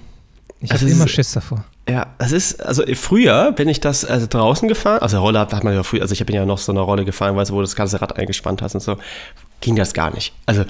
[0.59, 1.63] ich also immer Schiss davor.
[1.88, 5.74] Ja, das ist, also früher bin ich das also draußen gefahren, also Rolle hat man
[5.74, 7.63] ja früher, also ich bin ja noch so eine Rolle gefahren, weißt du, wo du
[7.63, 8.97] das ganze Rad eingespannt hast und so,
[9.61, 10.34] ging das gar nicht.
[10.45, 10.65] Also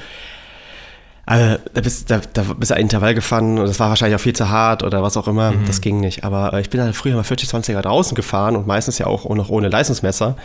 [1.25, 4.21] also, da bist, da, da bist du ein Intervall gefahren und das war wahrscheinlich auch
[4.21, 5.51] viel zu hart oder was auch immer.
[5.51, 5.65] Mhm.
[5.65, 6.23] Das ging nicht.
[6.25, 9.29] Aber äh, ich bin halt früher mal 40, 20er draußen gefahren und meistens ja auch
[9.29, 10.35] noch ohne Leistungsmesser.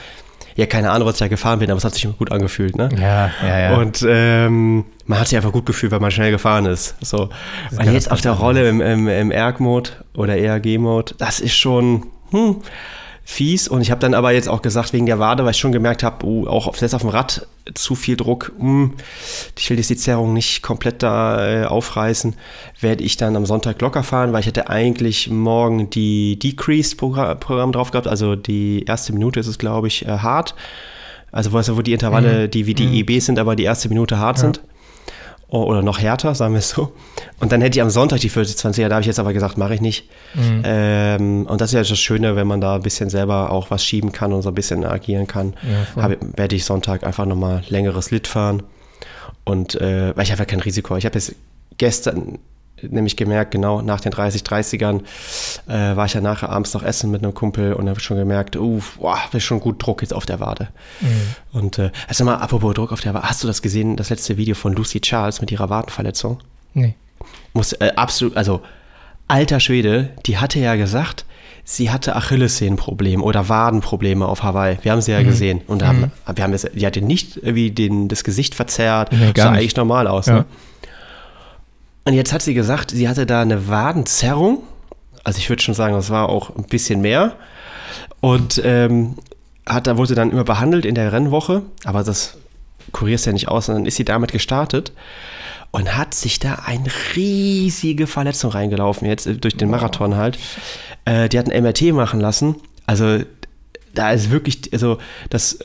[0.55, 2.77] Ja, keine Ahnung, was ich da gefahren bin, aber es hat sich immer gut angefühlt,
[2.77, 2.89] ne?
[3.01, 3.77] Ja, ja, ja.
[3.77, 6.97] Und ähm, man hat sich einfach gut gefühlt, weil man schnell gefahren ist.
[7.01, 7.29] So.
[7.71, 12.57] Und jetzt auf der Rolle im, im, im ERG-Mode oder ERG-Mode, das ist schon, hm,
[13.29, 13.69] fies.
[13.69, 16.03] Und ich habe dann aber jetzt auch gesagt, wegen der Wade, weil ich schon gemerkt
[16.03, 18.95] habe, oh, auch auf, selbst auf dem Rad zu viel Druck, mh, hm,
[19.57, 22.35] ich will jetzt die Zerrung nicht komplett da äh, aufreißen,
[22.81, 27.91] werde ich dann am Sonntag locker fahren, weil ich hätte eigentlich morgen die Decreased-Programm drauf
[27.91, 30.55] gehabt, also die erste Minute ist es, glaube ich, äh, hart.
[31.31, 32.51] Also wo, wo die Intervalle, mhm.
[32.51, 33.09] die wie die mhm.
[33.09, 34.45] EBs sind, aber die erste Minute hart ja.
[34.45, 34.63] sind.
[35.51, 36.93] Oh, oder noch härter, sagen wir es so.
[37.41, 39.75] Und dann hätte ich am Sonntag die 40-20er, da habe ich jetzt aber gesagt, mache
[39.75, 40.11] ich nicht.
[40.35, 40.63] Mhm.
[40.63, 43.83] Ähm, und das ist ja das Schöne, wenn man da ein bisschen selber auch was
[43.83, 45.55] schieben kann und so ein bisschen agieren kann.
[45.97, 48.63] Ja, hab, werde ich Sonntag einfach nochmal längeres Lit fahren.
[49.45, 50.99] Und äh, weil ich einfach kein Risiko habe.
[50.99, 51.35] Ich habe jetzt
[51.79, 52.39] gestern
[52.83, 55.01] nämlich gemerkt, genau nach den 30, 30ern
[55.67, 58.57] äh, war ich ja nachher abends noch essen mit einem Kumpel und habe schon gemerkt,
[58.57, 60.69] uh, boah, ist schon gut Druck jetzt auf der Wade.
[61.01, 61.07] Mhm.
[61.53, 64.37] Und äh, also mal, apropos Druck auf der Wade, hast du das gesehen, das letzte
[64.37, 66.39] Video von Lucy Charles mit ihrer Wadenverletzung?
[66.75, 66.95] Nee.
[67.53, 68.63] Muss, äh, absolut, also
[69.27, 71.25] alter Schwede, die hatte ja gesagt,
[71.65, 74.79] sie hatte Achillessehnenprobleme oder Wadenprobleme auf Hawaii.
[74.83, 75.27] Wir haben sie ja mhm.
[75.27, 75.61] gesehen.
[75.67, 76.37] Und haben, mhm.
[76.37, 79.13] wir haben das, die hatte nicht irgendwie den, das Gesicht verzerrt.
[79.13, 79.59] Nee, sah nicht.
[79.59, 80.27] eigentlich normal aus.
[80.27, 80.35] Ja.
[80.35, 80.45] Ne?
[82.09, 84.63] Und jetzt hat sie gesagt, sie hatte da eine Wadenzerrung.
[85.25, 87.37] Also ich würde schon sagen, das war auch ein bisschen mehr.
[88.23, 89.17] Und ähm,
[89.67, 92.39] hat, da wurde dann immer behandelt in der Rennwoche, aber das
[92.93, 94.93] kurierst ja nicht aus, und dann ist sie damit gestartet
[95.71, 100.39] und hat sich da eine riesige Verletzung reingelaufen, jetzt äh, durch den Marathon halt.
[101.05, 102.57] Äh, die hat ein MRT machen lassen.
[102.87, 103.19] Also
[103.93, 104.97] da ist wirklich, also
[105.29, 105.59] das,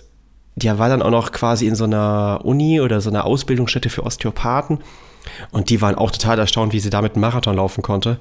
[0.57, 4.03] die war dann auch noch quasi in so einer Uni oder so einer Ausbildungsstätte für
[4.03, 4.79] Osteopathen.
[5.51, 8.17] Und die waren auch total erstaunt, wie sie damit einen Marathon laufen konnte.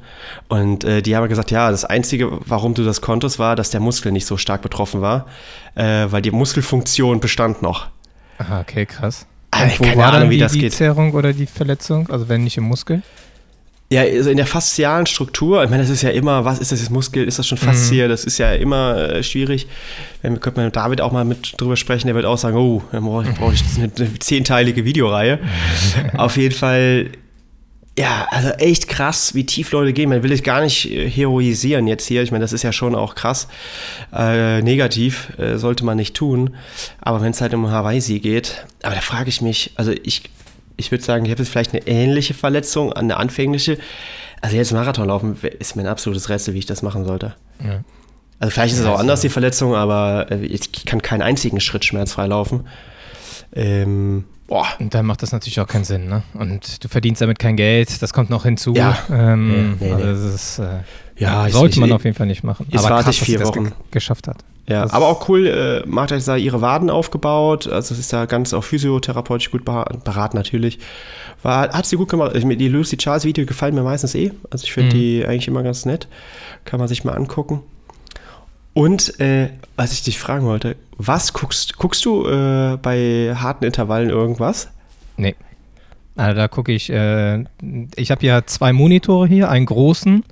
[0.49, 3.81] Und äh, die haben gesagt, ja, das Einzige, warum du das konntest, war, dass der
[3.81, 5.27] Muskel nicht so stark betroffen war,
[5.75, 7.89] äh, weil die Muskelfunktion bestand noch.
[8.39, 9.27] Aha, okay, krass.
[9.51, 10.73] Also, wo keine war Ahnung, wie die, das die geht.
[10.73, 12.09] Zerrung oder die Verletzung?
[12.09, 13.03] Also wenn nicht im Muskel?
[13.93, 16.81] Ja, also in der faszialen Struktur, ich meine, das ist ja immer, was ist das
[16.81, 18.09] jetzt Muskel, ist das schon Faszie, mhm.
[18.09, 19.67] das ist ja immer äh, schwierig.
[20.23, 22.83] Wenn wir könnten mit David auch mal mit drüber sprechen, der wird auch sagen, oh,
[22.91, 25.41] dann brauche ich, brauch ich eine, eine zehnteilige Videoreihe.
[26.17, 27.11] Auf jeden Fall,
[27.99, 30.09] ja, also echt krass, wie tief Leute gehen.
[30.09, 32.23] Man will ich gar nicht äh, heroisieren jetzt hier.
[32.23, 33.47] Ich meine, das ist ja schon auch krass.
[34.11, 36.57] Äh, negativ äh, sollte man nicht tun.
[37.03, 40.23] Aber wenn es halt um Hawaii geht, aber da frage ich mich, also ich
[40.83, 43.79] ich würde sagen, ich habe jetzt vielleicht eine ähnliche Verletzung, eine anfängliche,
[44.41, 47.35] Also jetzt Marathon laufen ist mir ein absolutes Rätsel, wie ich das machen sollte.
[47.63, 47.81] Ja.
[48.41, 51.85] Also vielleicht ist es auch anders, die Verletzung, aber äh, ich kann keinen einzigen Schritt
[51.85, 52.67] schmerzfrei laufen.
[53.55, 54.67] Ähm, boah.
[54.79, 56.23] Und dann macht das natürlich auch keinen Sinn, ne?
[56.35, 58.75] Und du verdienst damit kein Geld, das kommt noch hinzu.
[58.75, 58.99] Ja.
[59.11, 60.03] Ähm, nee, nee, nee.
[60.03, 60.81] Also das ist, äh,
[61.17, 62.67] ja, sollte ich, man auf jeden Fall nicht machen.
[62.73, 63.65] aber krass, ich vier dass Wochen.
[63.65, 64.45] das geschafft hat.
[64.69, 68.13] Ja, das aber auch cool, äh, Martha hat da ihre Waden aufgebaut, also es ist
[68.13, 70.79] ja ganz auch physiotherapeutisch gut beraten natürlich.
[71.43, 72.33] War, hat sie gut gemacht.
[72.35, 74.31] Die Lucy Charles Video gefallen mir meistens eh.
[74.51, 74.99] Also ich finde mhm.
[75.01, 76.07] die eigentlich immer ganz nett.
[76.65, 77.63] Kann man sich mal angucken.
[78.75, 84.11] Und äh, was ich dich fragen wollte, was guckst, guckst du äh, bei harten Intervallen
[84.11, 84.71] irgendwas?
[85.17, 85.35] Nee.
[86.17, 87.45] Also da gucke ich, äh,
[87.97, 90.25] ich habe ja zwei Monitore hier, einen großen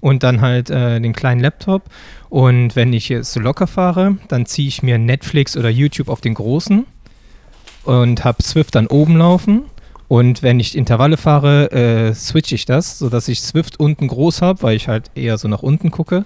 [0.00, 1.84] und dann halt äh, den kleinen Laptop.
[2.28, 6.20] Und wenn ich jetzt so locker fahre, dann ziehe ich mir Netflix oder YouTube auf
[6.20, 6.86] den großen
[7.84, 9.62] und habe Swift dann oben laufen.
[10.08, 14.62] Und wenn ich Intervalle fahre, äh, switche ich das, sodass ich Swift unten groß habe,
[14.62, 16.24] weil ich halt eher so nach unten gucke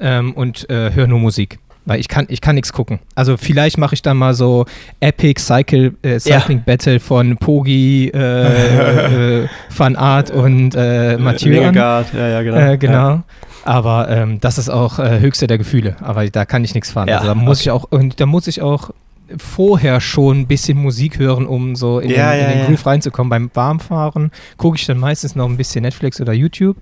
[0.00, 1.58] ähm, und äh, höre nur Musik.
[1.86, 2.98] Weil ich kann, ich kann nichts gucken.
[3.14, 4.66] Also vielleicht mache ich dann mal so
[4.98, 6.64] Epic Cycle, äh, Cycling ja.
[6.66, 11.52] Battle von Pogi, äh, äh, Van Art und äh, Mathieu.
[11.52, 11.70] ja,
[12.12, 12.56] ja, genau.
[12.56, 12.92] Äh, genau.
[12.92, 13.24] Ja.
[13.64, 15.96] Aber ähm, das ist auch äh, höchste der Gefühle.
[16.00, 17.08] Aber da kann ich nichts fahren.
[17.08, 17.68] Ja, also da muss okay.
[17.68, 18.90] ich auch, und da muss ich auch
[19.38, 23.30] vorher schon ein bisschen Musik hören, um so in, ja, den, in den Groove reinzukommen.
[23.30, 26.76] Beim Warmfahren gucke ich dann meistens noch ein bisschen Netflix oder YouTube.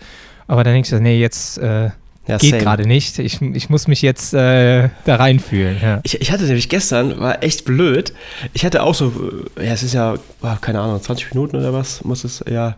[0.46, 1.90] Aber dann denke ich, nee, jetzt äh,
[2.26, 3.18] ja, Geht gerade nicht.
[3.18, 5.78] Ich, ich muss mich jetzt äh, da reinfühlen.
[5.82, 6.00] Ja.
[6.04, 8.14] Ich, ich hatte nämlich gestern, war echt blöd.
[8.54, 9.12] Ich hatte auch so,
[9.56, 10.14] ja, es ist ja,
[10.60, 12.76] keine Ahnung, 20 Minuten oder was muss es, ja,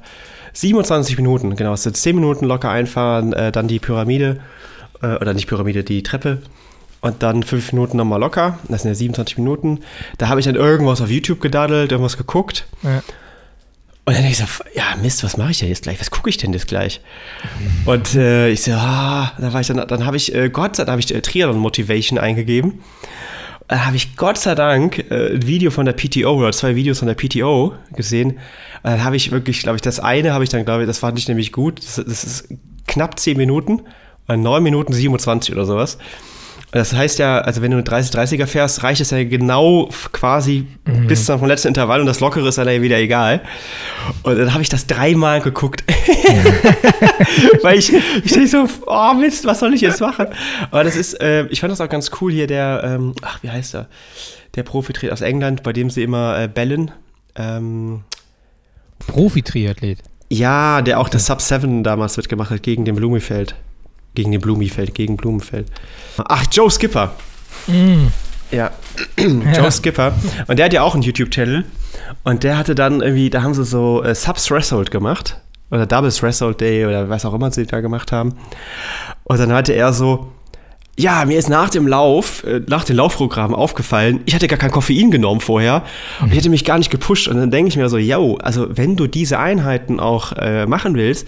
[0.53, 1.75] 27 Minuten, genau.
[1.75, 4.41] Es sind 10 Minuten locker einfahren, äh, dann die Pyramide,
[5.03, 6.43] äh, oder nicht Pyramide, die Treppe.
[7.01, 8.59] Und dann 5 Minuten nochmal locker.
[8.69, 9.81] Das sind ja 27 Minuten.
[10.19, 12.67] Da habe ich dann irgendwas auf YouTube gedaddelt, irgendwas geguckt.
[12.83, 13.03] Ja.
[14.09, 15.99] Und dann denke ich so, ja Mist, was mache ich denn jetzt gleich?
[15.99, 17.01] Was gucke ich denn jetzt gleich?
[17.87, 20.85] Und äh, ich so, ah, da war ich dann, dann habe ich äh, Gott sei
[20.85, 22.85] Dank habe ich äh, Triathlon Motivation eingegeben.
[23.67, 27.01] Da habe ich Gott sei Dank äh, ein Video von der PTO oder zwei Videos
[27.01, 28.31] von der PTO gesehen.
[28.31, 28.39] Und
[28.85, 31.19] dann habe ich wirklich, glaube ich, das eine habe ich dann, glaube ich, das fand
[31.19, 31.81] ich nämlich gut.
[31.81, 32.49] Das, das ist
[32.87, 33.83] knapp 10 Minuten,
[34.29, 35.99] 9 Minuten 27 oder sowas.
[36.77, 41.07] Das heißt ja, also wenn du eine 30-30er fährst, reicht es ja genau quasi mhm.
[41.07, 43.41] bis zum letzten Intervall und das Lockere ist dann ja wieder egal.
[44.23, 45.85] Und dann habe ich das dreimal geguckt.
[47.63, 47.93] Weil ich,
[48.25, 50.27] ich denke so, oh Mist, was soll ich jetzt machen?
[50.71, 53.51] Aber das ist, äh, ich fand das auch ganz cool hier, der, ähm, ach, wie
[53.51, 53.89] heißt er?
[54.55, 56.91] Der Profi aus England, bei dem sie immer äh, bellen.
[57.37, 58.03] Ähm,
[59.07, 60.01] Profi-Triathlet?
[60.29, 63.55] Ja, der auch das Sub 7 damals mitgemacht hat gegen den Blumifeld.
[64.17, 65.69] Gegen den Blumifeld, gegen Blumenfeld.
[66.19, 67.15] Ach, Joe Skipper.
[67.69, 68.09] Mm.
[68.51, 68.71] Ja,
[69.57, 70.15] Joe Skipper.
[70.49, 71.65] Und der hat ja auch einen YouTube-Channel.
[72.25, 75.41] Und der hatte dann irgendwie, da haben sie so äh, Subs Wrestled gemacht.
[75.71, 78.35] Oder Doubles Wrestled Day oder was auch immer sie da gemacht haben.
[79.25, 80.33] Und dann hatte er so,
[80.97, 84.71] ja, mir ist nach dem Lauf, äh, nach dem Laufprogramm aufgefallen, ich hatte gar kein
[84.71, 85.83] Koffein genommen vorher
[86.21, 87.29] und ich hätte mich gar nicht gepusht.
[87.29, 90.95] Und dann denke ich mir so, yo, also wenn du diese Einheiten auch äh, machen
[90.95, 91.27] willst,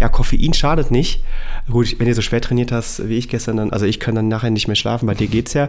[0.00, 1.22] ja, Koffein schadet nicht.
[1.70, 4.28] Gut, wenn du so schwer trainiert hast wie ich gestern, dann, also ich kann dann
[4.28, 5.68] nachher nicht mehr schlafen, bei dir geht's ja.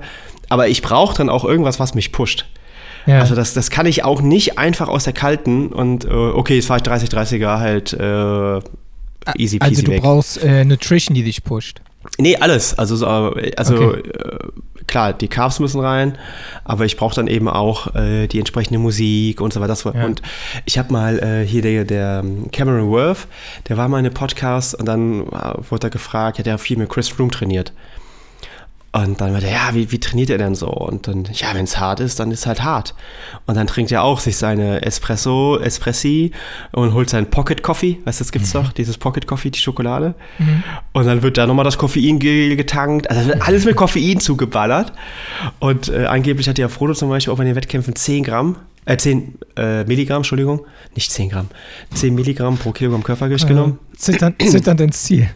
[0.49, 2.45] Aber ich brauche dann auch irgendwas, was mich pusht.
[3.05, 3.19] Ja.
[3.19, 6.67] Also das, das kann ich auch nicht einfach aus der kalten und äh, okay, jetzt
[6.67, 8.59] fahre ich 30, 30er halt äh,
[9.37, 10.01] easy peasy Also du weg.
[10.01, 11.81] brauchst äh, Nutrition, die dich pusht.
[12.17, 12.77] Nee, alles.
[12.77, 14.01] Also, also okay.
[14.89, 16.17] Klar, die Carbs müssen rein,
[16.65, 19.77] aber ich brauche dann eben auch äh, die entsprechende Musik und so weiter.
[19.93, 20.05] Ja.
[20.05, 20.21] Und
[20.65, 23.27] ich habe mal äh, hier der, der Cameron Worth,
[23.69, 26.89] der war mal in einem Podcast und dann äh, wurde er gefragt, hat viel mit
[26.89, 27.71] Chris Froome trainiert.
[28.91, 30.67] Und dann war der, ja, wie, wie trainiert er denn so?
[30.67, 32.95] Und dann, ja, wenn es hart ist, dann ist es halt hart.
[33.45, 36.31] Und dann trinkt er auch sich seine Espresso, Espressi
[36.71, 37.99] und holt seinen Pocket Coffee.
[38.05, 38.63] Weißt du, das gibt's mhm.
[38.63, 40.15] doch, dieses Pocket Coffee, die Schokolade.
[40.39, 40.63] Mhm.
[40.93, 43.09] Und dann wird da nochmal das Koffein getankt.
[43.11, 44.91] Also wird alles mit Koffein zugeballert.
[45.59, 48.55] Und äh, angeblich hat ja Frodo zum Beispiel auch bei den Wettkämpfen 10 Gramm
[48.89, 50.65] äh, 10 äh, Milligramm, Entschuldigung,
[50.95, 51.47] nicht 10 Gramm,
[51.93, 53.79] 10 Milligramm pro Kilogramm Körpergewicht ja, genommen.
[53.95, 55.29] Zitternd, zitternd ins Ziel.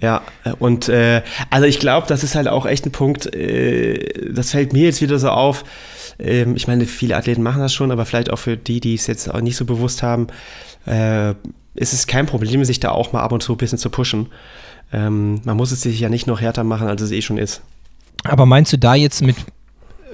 [0.00, 0.22] Ja,
[0.60, 4.72] und äh, also ich glaube, das ist halt auch echt ein Punkt, äh, das fällt
[4.72, 5.64] mir jetzt wieder so auf.
[6.20, 9.08] Ähm, ich meine, viele Athleten machen das schon, aber vielleicht auch für die, die es
[9.08, 10.28] jetzt auch nicht so bewusst haben,
[10.86, 11.30] äh,
[11.74, 14.28] ist es kein Problem, sich da auch mal ab und zu ein bisschen zu pushen.
[14.92, 17.62] Ähm, man muss es sich ja nicht noch härter machen, als es eh schon ist.
[18.22, 19.36] Aber meinst du da jetzt mit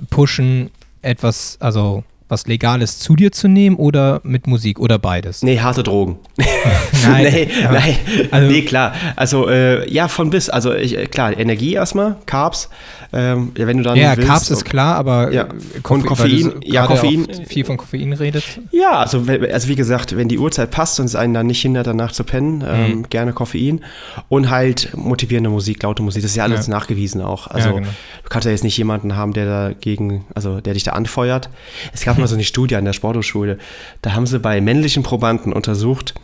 [0.09, 0.71] Pushen
[1.03, 5.43] etwas, also was Legales zu dir zu nehmen oder mit Musik oder beides?
[5.43, 6.19] Nee, harte Drogen.
[7.07, 7.97] nein, nee, nein.
[8.31, 8.95] Also, nee, klar.
[9.15, 10.49] Also, äh, ja, von bis.
[10.49, 12.69] Also, ich, äh, klar, Energie erstmal, Carbs.
[13.13, 15.47] Ähm, wenn du dann ja, willst, Carbs ist klar, aber ja.
[15.83, 17.27] Koffein, Koffein ja, Koffein.
[17.47, 18.45] Viel von Koffein redet.
[18.73, 21.87] Ja, also, also wie gesagt, wenn die Uhrzeit passt und es einen dann nicht hindert,
[21.87, 23.09] danach zu pennen, ähm, mhm.
[23.09, 23.81] gerne Koffein.
[24.29, 26.23] Und halt motivierende Musik, laute Musik.
[26.23, 26.73] Das ist ja alles ja.
[26.73, 27.47] nachgewiesen auch.
[27.47, 27.89] Also, ja, genau.
[27.89, 31.49] du kannst ja jetzt nicht jemanden haben, der dagegen, also der dich da anfeuert.
[31.93, 33.59] Es gab mal so eine Studie an der Sporthochschule.
[34.03, 36.15] Da haben sie bei männlichen Probanden untersucht,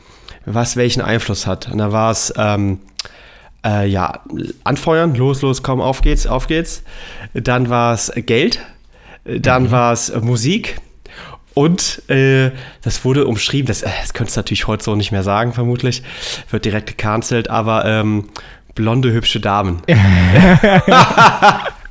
[0.44, 1.70] was welchen Einfluss hat.
[1.70, 2.80] Und da war es, ähm,
[3.64, 4.20] äh, ja,
[4.64, 6.82] anfeuern, los, los, komm, auf geht's, auf geht's.
[7.34, 8.60] Dann war es Geld,
[9.24, 9.70] dann mhm.
[9.70, 10.76] war es Musik.
[11.54, 12.50] Und äh,
[12.82, 16.02] das wurde umschrieben, das, äh, das könntest du natürlich heute so nicht mehr sagen, vermutlich.
[16.50, 18.28] Wird direkt gecancelt, aber ähm,
[18.74, 19.82] blonde, hübsche Damen.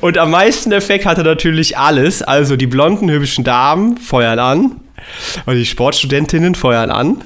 [0.00, 2.22] Und am meisten Effekt hatte natürlich alles.
[2.22, 4.80] Also die blonden, hübschen Damen feuern an.
[5.46, 7.24] Und die Sportstudentinnen feuern an.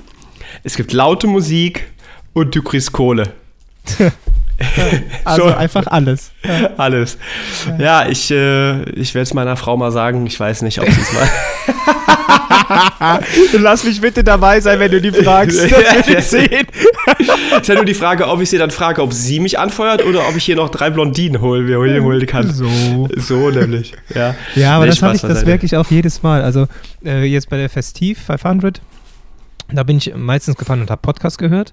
[0.62, 1.88] Es gibt laute Musik
[2.32, 3.32] und du kriegst Kohle.
[5.24, 5.54] also so.
[5.54, 6.32] einfach alles.
[6.42, 6.70] Ja.
[6.76, 7.18] Alles.
[7.78, 10.26] Ja, ich, äh, ich werde es meiner Frau mal sagen.
[10.26, 11.28] Ich weiß nicht, ob sie es mal.
[13.52, 15.60] Lass mich bitte dabei sein, wenn du die fragst.
[15.74, 16.66] Das will ich sehen.
[17.60, 20.28] ist ja nur die Frage, ob ich sie dann frage, ob sie mich anfeuert oder
[20.28, 22.52] ob ich hier noch drei Blondinen holen, holen, holen kann.
[22.52, 23.08] So.
[23.16, 23.92] So nämlich.
[24.14, 26.42] Ja, ja aber nee, das habe ich, das merke ich auch jedes Mal.
[26.42, 26.66] Also
[27.04, 28.80] äh, jetzt bei der Festiv 500,
[29.72, 31.72] da bin ich meistens gefahren und habe Podcast gehört.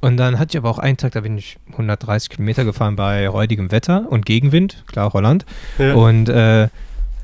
[0.00, 3.28] Und dann hatte ich aber auch einen Tag, da bin ich 130 Kilometer gefahren bei
[3.28, 5.44] räudigem Wetter und Gegenwind, klar Holland.
[5.78, 5.94] Ja.
[5.94, 6.68] Und äh,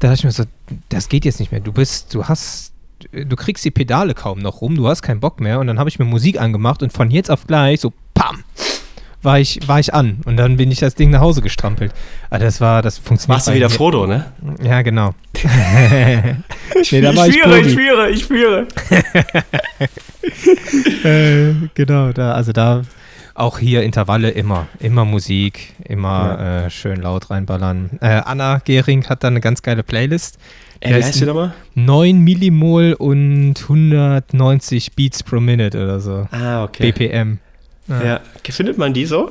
[0.03, 0.45] da dachte ich mir so,
[0.89, 1.61] das geht jetzt nicht mehr.
[1.61, 2.72] Du bist, du hast,
[3.13, 5.61] du kriegst die Pedale kaum noch rum, du hast keinen Bock mehr.
[5.61, 8.45] Und dann habe ich mir Musik angemacht und von jetzt auf gleich so, pam,
[9.23, 10.21] war ich, war ich an.
[10.25, 11.93] Und dann bin ich das Ding nach Hause gestrampelt.
[12.31, 13.37] Aber das war, das funktioniert.
[13.37, 14.33] Machst du wieder Frodo, ne?
[14.63, 15.15] Ja, genau.
[15.35, 15.43] ich,
[16.93, 18.67] nee, ich, ich, führe, ich führe, ich führe,
[21.05, 22.83] äh, genau, da, also da
[23.35, 26.67] auch hier Intervalle immer, immer Musik, immer ja.
[26.67, 27.91] äh, schön laut reinballern.
[28.01, 30.39] Äh, Anna Gehring hat da eine ganz geile Playlist.
[30.85, 31.55] Wie heißt die nochmal?
[31.74, 36.26] 9 Millimol und 190 Beats pro Minute oder so.
[36.30, 36.93] Ah, okay.
[36.93, 37.39] BPM.
[37.89, 38.05] Ja.
[38.05, 38.20] ja.
[38.51, 39.30] Findet man die so?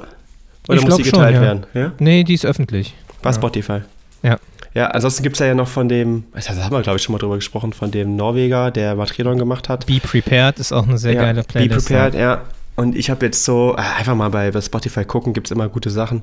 [0.68, 1.42] Oder ich muss die geteilt schon, ja.
[1.42, 1.66] werden?
[1.74, 1.92] Ja?
[2.00, 2.94] Nee, die ist öffentlich.
[3.22, 3.82] Bei Spotify.
[4.24, 4.40] Ja.
[4.74, 7.20] Ja, ansonsten gibt es ja noch von dem, das haben wir, glaube ich, schon mal
[7.20, 9.86] drüber gesprochen, von dem Norweger, der Matridon gemacht hat.
[9.86, 11.90] Be Prepared ist auch eine sehr ja, geile Playlist.
[11.90, 12.42] Be Prepared, ja.
[12.78, 15.68] Und ich habe jetzt so, äh, einfach mal bei, bei Spotify gucken, gibt es immer
[15.68, 16.22] gute Sachen.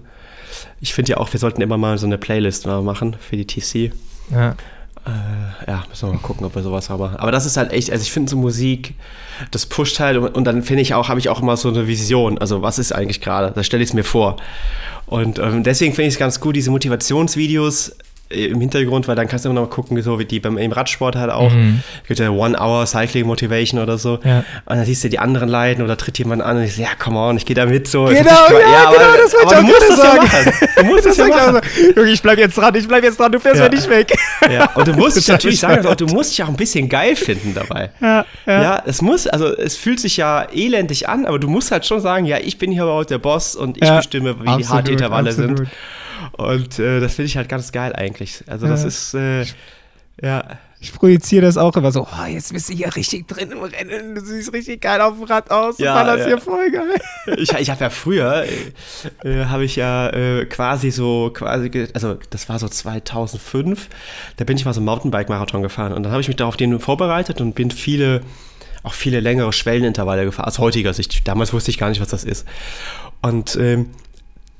[0.81, 3.93] Ich finde ja auch, wir sollten immer mal so eine Playlist machen für die TC.
[4.31, 4.55] Ja.
[5.09, 7.17] Äh, ja, müssen wir mal gucken, ob wir sowas haben.
[7.17, 8.95] Aber das ist halt echt, also ich finde so Musik,
[9.51, 11.87] das pusht halt und, und dann finde ich auch, habe ich auch immer so eine
[11.87, 12.39] Vision.
[12.39, 13.53] Also was ist eigentlich gerade?
[13.53, 14.37] Da stelle ich es mir vor.
[15.07, 17.97] Und ähm, deswegen finde ich es ganz gut, diese Motivationsvideos
[18.31, 20.73] im Hintergrund, weil dann kannst du immer noch mal gucken, so wie die beim im
[20.73, 21.51] Radsport halt auch.
[21.51, 21.83] Mhm.
[22.07, 24.19] Gibt ja One Hour Cycling Motivation oder so.
[24.25, 24.39] Ja.
[24.67, 26.91] Und dann siehst du die anderen leiden oder tritt jemand an und ich so, ja,
[26.99, 28.05] come on, ich gehe da mit so.
[28.05, 30.27] Genau, ja, ja, genau, das wollte ich auch gerade sagen.
[30.33, 31.61] Ja du musst das, das ja machen.
[31.97, 33.69] Junge, ich bleib jetzt dran, ich bleib jetzt dran, du fährst ja.
[33.69, 34.15] mir nicht weg.
[34.51, 37.55] Ja, und du musst dich natürlich sagen, du musst dich auch ein bisschen geil finden
[37.55, 37.91] dabei.
[38.01, 38.63] Ja, ja.
[38.63, 42.01] ja, es muss, also es fühlt sich ja elendig an, aber du musst halt schon
[42.01, 44.93] sagen, ja, ich bin hier überhaupt der Boss und ich bestimme, wie absolut, die harte
[44.93, 45.59] Intervalle absolut.
[45.59, 45.69] sind.
[46.33, 48.45] Und äh, das finde ich halt ganz geil eigentlich.
[48.47, 48.89] Also das ja.
[48.89, 49.45] ist, äh,
[50.23, 50.59] ja.
[50.81, 54.15] Ich projiziere das auch immer so, oh, jetzt bist du hier richtig drin im Rennen,
[54.15, 56.27] du siehst richtig geil auf dem Rad aus, ja, das ja.
[56.27, 56.95] hier voll geil.
[57.37, 58.45] Ich, ich habe ja früher,
[59.25, 63.89] äh, äh, habe ich ja äh, quasi so, quasi, also das war so 2005,
[64.37, 66.79] da bin ich mal so einen Mountainbike-Marathon gefahren und dann habe ich mich darauf den
[66.79, 68.23] vorbereitet und bin viele,
[68.85, 71.27] auch viele längere Schwellenintervalle gefahren, aus heutiger Sicht.
[71.27, 72.47] Damals wusste ich gar nicht, was das ist.
[73.21, 73.91] Und ähm,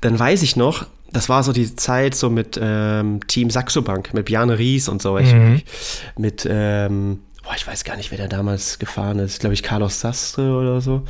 [0.01, 4.13] dann weiß ich noch, das war so die Zeit so mit ähm, Team Saxo Bank,
[4.13, 5.17] mit Bjarne Ries und so.
[5.17, 5.61] Mhm.
[6.17, 9.39] mit, ähm, boah, ich weiß gar nicht, wer da damals gefahren ist.
[9.39, 11.03] Glaube ich, Carlos Sastre oder so.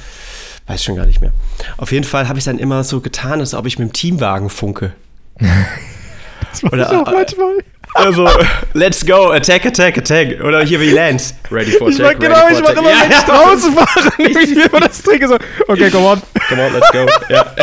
[0.67, 1.31] Weiß schon gar nicht mehr.
[1.77, 4.49] Auf jeden Fall habe ich dann immer so getan, als ob ich mit dem Teamwagen
[4.49, 4.93] funke.
[5.39, 7.57] das mache ich auch äh, manchmal.
[7.95, 8.29] Also,
[8.73, 10.41] let's go, attack, attack, attack.
[10.43, 11.33] Oder hier wie Lance.
[11.51, 11.97] Ready for attack.
[11.97, 15.27] Ich mach, genau, ich mache immer, wenn ich draußen fahre, nehme ich mir das trinke
[15.27, 15.37] so,
[15.67, 16.21] okay, come on.
[16.47, 17.07] Come on, let's go.
[17.29, 17.45] Ja.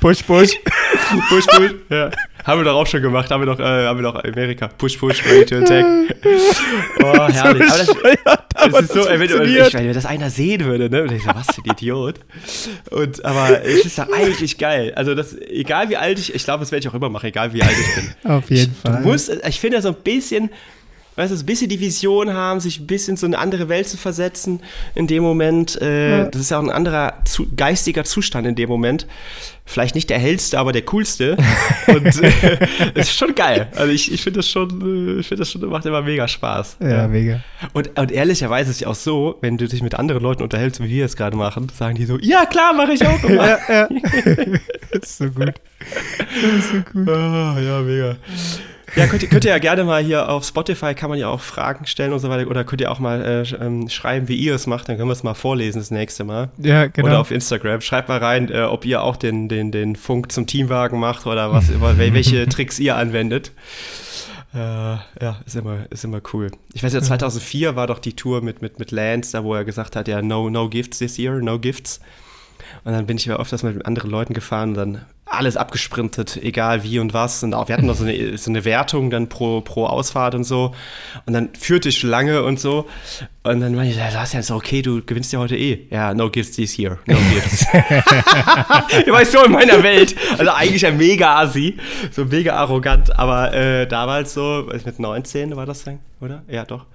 [0.00, 0.50] Push, push.
[1.28, 1.74] Push, push.
[1.88, 2.10] Ja.
[2.44, 3.30] Haben wir doch auch schon gemacht.
[3.30, 4.68] Haben wir doch, äh, haben wir doch Amerika.
[4.68, 5.84] Push, push, ready to attack.
[7.02, 7.62] Oh, herrlich.
[8.54, 11.02] Aber das, das ist so, wenn, ich, wenn das einer sehen würde, ne?
[11.02, 12.20] Und ich so, was für ein Idiot.
[12.90, 14.92] Und, aber es ist ja eigentlich geil.
[14.96, 17.52] Also, das, egal wie alt ich, ich glaube, das werde ich auch immer machen, egal
[17.52, 18.30] wie alt ich bin.
[18.30, 19.02] Auf jeden Fall.
[19.02, 20.50] Du musst, ich finde so ein bisschen,
[21.16, 23.96] weißt du, ein bisschen die Vision haben, sich ein bisschen so eine andere Welt zu
[23.96, 24.60] versetzen
[24.94, 25.80] in dem Moment.
[25.80, 26.24] Äh, ja.
[26.26, 29.06] Das ist ja auch ein anderer zu, geistiger Zustand in dem Moment.
[29.68, 31.36] Vielleicht nicht der hellste, aber der coolste.
[31.88, 32.60] Und äh,
[32.94, 33.68] ist schon geil.
[33.74, 36.76] Also ich, ich finde das schon, äh, ich finde das schon, macht immer mega Spaß.
[36.80, 37.08] Ja, ja.
[37.08, 37.40] mega.
[37.72, 40.82] Und, und ehrlicherweise ist es ja auch so, wenn du dich mit anderen Leuten unterhältst,
[40.82, 43.46] wie wir es gerade machen, sagen die so, ja klar, mache ich auch immer.
[43.46, 43.88] ja, ja.
[44.92, 45.54] das ist so gut.
[45.80, 47.08] Das ist so gut.
[47.08, 48.16] Oh, ja, mega.
[48.96, 51.42] Ja, könnt ihr, könnt ihr ja gerne mal hier auf Spotify, kann man ja auch
[51.42, 52.50] Fragen stellen und so weiter.
[52.50, 54.88] Oder könnt ihr auch mal äh, ähm, schreiben, wie ihr es macht.
[54.88, 56.48] Dann können wir es mal vorlesen das nächste Mal.
[56.56, 57.08] Ja, genau.
[57.08, 57.82] Oder auf Instagram.
[57.82, 61.52] Schreibt mal rein, äh, ob ihr auch den, den, den Funk zum Teamwagen macht oder
[61.52, 63.52] was, welche Tricks ihr anwendet.
[64.54, 66.50] Äh, ja, ist immer, ist immer cool.
[66.72, 69.66] Ich weiß ja, 2004 war doch die Tour mit, mit, mit Lance, da wo er
[69.66, 72.00] gesagt hat, ja, no, no gifts this year, no gifts.
[72.84, 76.84] Und dann bin ich ja öfters mit anderen Leuten gefahren und dann alles abgesprintet, egal
[76.84, 77.42] wie und was.
[77.42, 80.44] Und auch wir hatten noch so eine, so eine Wertung dann pro, pro Ausfahrt und
[80.44, 80.72] so.
[81.26, 82.86] Und dann führte ich lange und so.
[83.42, 85.88] Und dann meinte ich, ja, das ist ja okay, du gewinnst ja heute eh.
[85.90, 86.98] Ja, no gifts this year.
[87.06, 87.66] No gifts.
[89.04, 90.14] ich war so in meiner Welt.
[90.38, 91.76] Also eigentlich ein mega Assi.
[92.12, 93.18] So mega arrogant.
[93.18, 96.44] Aber äh, damals so, mit 19 war das dann, oder?
[96.48, 96.86] Ja, doch.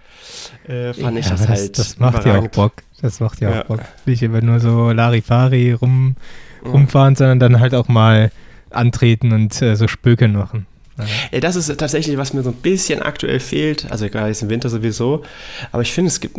[0.67, 1.77] Äh, fand ja, ich das, das halt.
[1.77, 2.73] Das macht ja auch Bock.
[3.01, 3.61] Das macht ja, ja.
[3.61, 3.81] auch Bock.
[4.05, 6.15] Nicht immer nur so Larifari rum,
[6.65, 8.31] rumfahren, sondern dann halt auch mal
[8.69, 10.65] antreten und äh, so Spökeln machen.
[11.31, 13.89] Ja, das ist tatsächlich, was mir so ein bisschen aktuell fehlt.
[13.91, 15.23] Also gerade jetzt im Winter sowieso.
[15.71, 16.37] Aber ich finde, es gibt,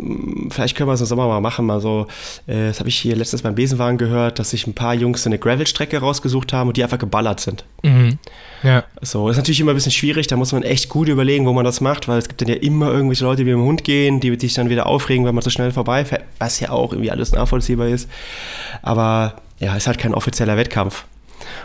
[0.50, 1.66] vielleicht können wir es im Sommer mal machen.
[1.66, 2.06] Mal so,
[2.46, 5.30] äh, das habe ich hier letztens beim Besenwagen gehört, dass sich ein paar Jungs so
[5.30, 7.64] eine Gravel-Strecke rausgesucht haben und die einfach geballert sind.
[7.82, 8.18] Mhm.
[8.62, 8.84] Ja.
[9.00, 10.26] So, ist natürlich immer ein bisschen schwierig.
[10.26, 12.54] Da muss man echt gut überlegen, wo man das macht, weil es gibt dann ja
[12.56, 15.42] immer irgendwelche Leute, die mit dem Hund gehen, die sich dann wieder aufregen, wenn man
[15.42, 18.08] so schnell vorbeifährt, was ja auch irgendwie alles nachvollziehbar ist.
[18.82, 21.04] Aber ja, ist halt kein offizieller Wettkampf.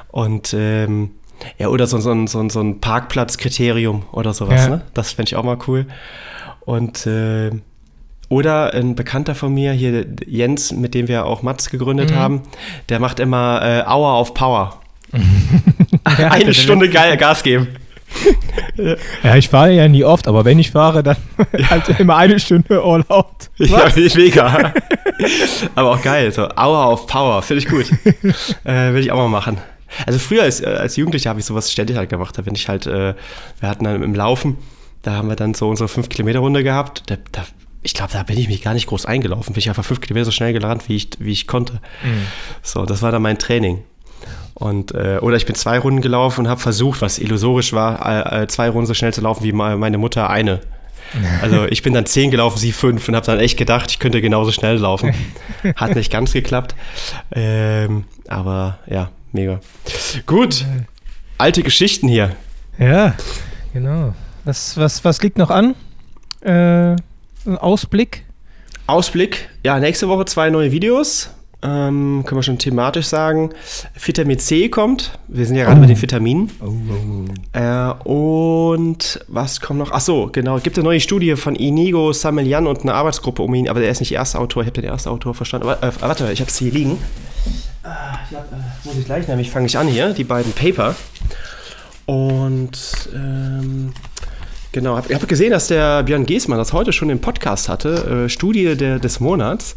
[0.09, 1.11] Und ähm,
[1.57, 4.69] ja, oder so, so, so, so ein Parkplatzkriterium oder sowas, ja.
[4.69, 4.81] ne?
[4.93, 5.87] Das fände ich auch mal cool.
[6.61, 7.51] Und äh,
[8.29, 12.15] oder ein Bekannter von mir, hier Jens, mit dem wir auch Mats gegründet mhm.
[12.15, 12.41] haben,
[12.89, 14.79] der macht immer äh, Hour auf Power.
[16.19, 17.67] ja, eine Stunde geil Gas geben.
[19.23, 21.17] ja, ich fahre ja nie oft, aber wenn ich fahre, dann
[21.69, 23.49] halt immer eine Stunde all out.
[23.57, 23.95] Was?
[23.95, 24.73] Ja, mega.
[25.76, 27.91] aber auch geil, so Hour of Power, finde ich gut.
[28.63, 29.57] äh, Will ich auch mal machen.
[30.05, 32.38] Also früher als, äh, als Jugendlicher habe ich sowas ständig halt gemacht.
[32.38, 33.13] Da bin ich halt, äh,
[33.59, 34.57] wir hatten dann im Laufen,
[35.01, 37.03] da haben wir dann so unsere 5-Kilometer-Runde gehabt.
[37.07, 37.45] Da, da,
[37.82, 39.53] ich glaube, da bin ich mich gar nicht groß eingelaufen.
[39.53, 41.74] Bin ich einfach 5 Kilometer so schnell gerannt, wie ich, wie ich konnte.
[42.03, 42.28] Mhm.
[42.61, 43.84] So, das war dann mein Training.
[44.53, 48.43] Und, äh, oder ich bin zwei Runden gelaufen und habe versucht, was illusorisch war, äh,
[48.43, 50.61] äh, zwei Runden so schnell zu laufen wie meine Mutter eine.
[51.41, 54.21] Also ich bin dann zehn gelaufen, sie fünf und habe dann echt gedacht, ich könnte
[54.21, 55.13] genauso schnell laufen.
[55.75, 56.75] Hat nicht ganz geklappt.
[57.33, 59.59] Ähm, aber ja, mega.
[60.25, 60.65] Gut,
[61.37, 62.35] alte Geschichten hier.
[62.77, 63.15] Ja,
[63.73, 64.13] genau.
[64.45, 65.75] Was, was, was liegt noch an?
[66.41, 66.95] Äh,
[67.45, 68.23] ein Ausblick?
[68.85, 71.31] Ausblick, ja, nächste Woche zwei neue Videos.
[71.63, 73.49] Ähm, können wir schon thematisch sagen.
[73.99, 75.17] Vitamin C kommt.
[75.27, 75.81] Wir sind ja gerade oh.
[75.81, 76.51] bei den Vitaminen.
[76.61, 79.91] Oh, oh, äh, und was kommt noch?
[79.91, 80.57] Achso, genau.
[80.57, 83.89] Es gibt eine neue Studie von Inigo Samelian und eine Arbeitsgruppe um ihn, aber der
[83.89, 84.61] ist nicht erster Autor.
[84.61, 85.67] Ich habe den ersten Autor verstanden.
[85.67, 86.99] Aber, äh, warte, ich habe es hier liegen.
[87.83, 90.95] Ah, ja, äh, muss ich gleich, nämlich fange ich an hier, die beiden Paper.
[92.05, 93.93] Und ähm,
[94.72, 98.30] genau, ich habe gesehen, dass der Björn Giesmann das heute schon im Podcast hatte, äh,
[98.30, 99.76] Studie der, des Monats.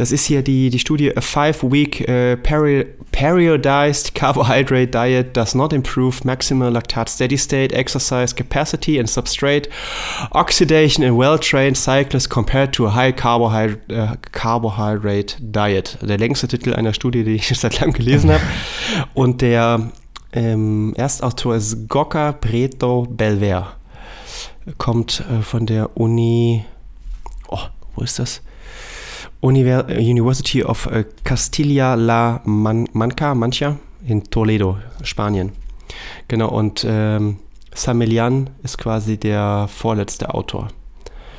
[0.00, 5.74] Das ist hier die, die Studie A Five-Week uh, peri Periodized Carbohydrate Diet Does Not
[5.74, 9.68] Improve Maximal Lactate Steady State Exercise Capacity and Substrate
[10.30, 15.98] Oxidation in Well-Trained Cyclists Compared to a High Carbohydrate, uh, Carbohydrate Diet.
[16.00, 18.42] Der längste Titel einer Studie, die ich seit langem gelesen habe.
[19.12, 19.90] Und der
[20.32, 23.79] ähm, Erstautor ist Gokka Preto Belver.
[24.78, 26.64] Kommt äh, von der Uni.
[27.48, 27.58] Oh,
[27.94, 28.42] wo ist das?
[29.40, 35.52] University of äh, Castilla-La Man Manca, Mancha in Toledo, Spanien.
[36.28, 37.38] Genau, und ähm,
[37.74, 40.68] Samelian ist quasi der vorletzte Autor.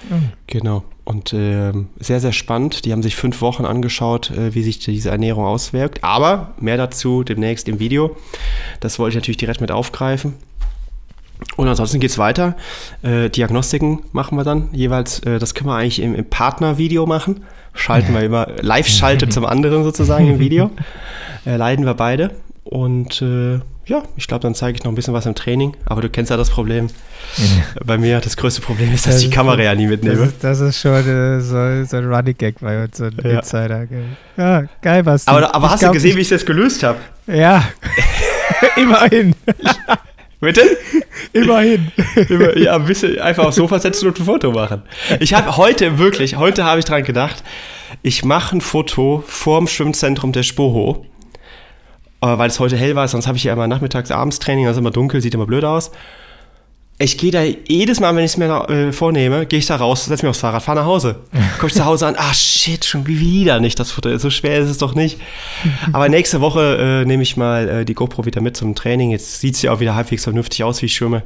[0.09, 0.32] Mhm.
[0.47, 0.84] Genau.
[1.03, 2.86] Und äh, sehr, sehr spannend.
[2.86, 6.03] Die haben sich fünf Wochen angeschaut, äh, wie sich diese Ernährung auswirkt.
[6.03, 8.15] Aber mehr dazu demnächst im Video.
[8.80, 10.36] Das wollte ich natürlich direkt mit aufgreifen.
[11.58, 12.56] Und ansonsten geht es weiter.
[13.02, 15.20] Äh, Diagnostiken machen wir dann jeweils.
[15.20, 19.46] Äh, das können wir eigentlich im, im Partnervideo machen schalten wir immer, live schaltet zum
[19.46, 20.72] anderen sozusagen im Video.
[21.44, 22.30] Äh, leiden wir beide.
[22.66, 23.56] Und äh,
[23.88, 25.76] ja, ich glaube, dann zeige ich noch ein bisschen was im Training.
[25.86, 26.86] Aber du kennst ja das Problem.
[27.38, 27.44] Ja.
[27.84, 30.18] Bei mir, das größte Problem ist, dass das ich die Kamera ja nie mitnehme.
[30.18, 33.18] Das ist, das ist schon äh, so, so, ein Running Gag bei uns, so ein
[33.24, 33.39] ja.
[33.39, 33.88] Insider.
[34.38, 35.28] Ja, geil, was.
[35.28, 37.00] Aber, aber hast glaub, du gesehen, wie ich das gelöst habe?
[37.26, 37.64] Ja,
[38.78, 39.34] immerhin.
[40.42, 40.78] Bitte?
[41.34, 41.92] Immerhin.
[42.28, 44.82] Immer, ja, ein bisschen einfach aufs Sofa setzen und ein Foto machen.
[45.20, 47.44] Ich habe heute wirklich, heute habe ich dran gedacht,
[48.02, 51.06] ich mache ein Foto vorm Schwimmzentrum der Spoho,
[52.22, 54.80] weil es heute hell war, sonst habe ich ja immer nachmittags, abends Training, das ist
[54.80, 55.92] immer dunkel, sieht immer blöd aus
[57.02, 60.06] ich gehe da jedes Mal, wenn ich es mir äh, vornehme, gehe ich da raus,
[60.06, 61.18] setze mich aufs Fahrrad, fahre nach Hause.
[61.58, 64.18] Komme ich zu Hause an, ah shit, schon wieder nicht das Futter.
[64.20, 65.20] So schwer ist es doch nicht.
[65.93, 69.12] Aber nächste Woche äh, nehme ich mal äh, die GoPro wieder mit zum Training.
[69.12, 71.24] Jetzt sieht es ja auch wieder halbwegs vernünftig aus, wie ich schwimme.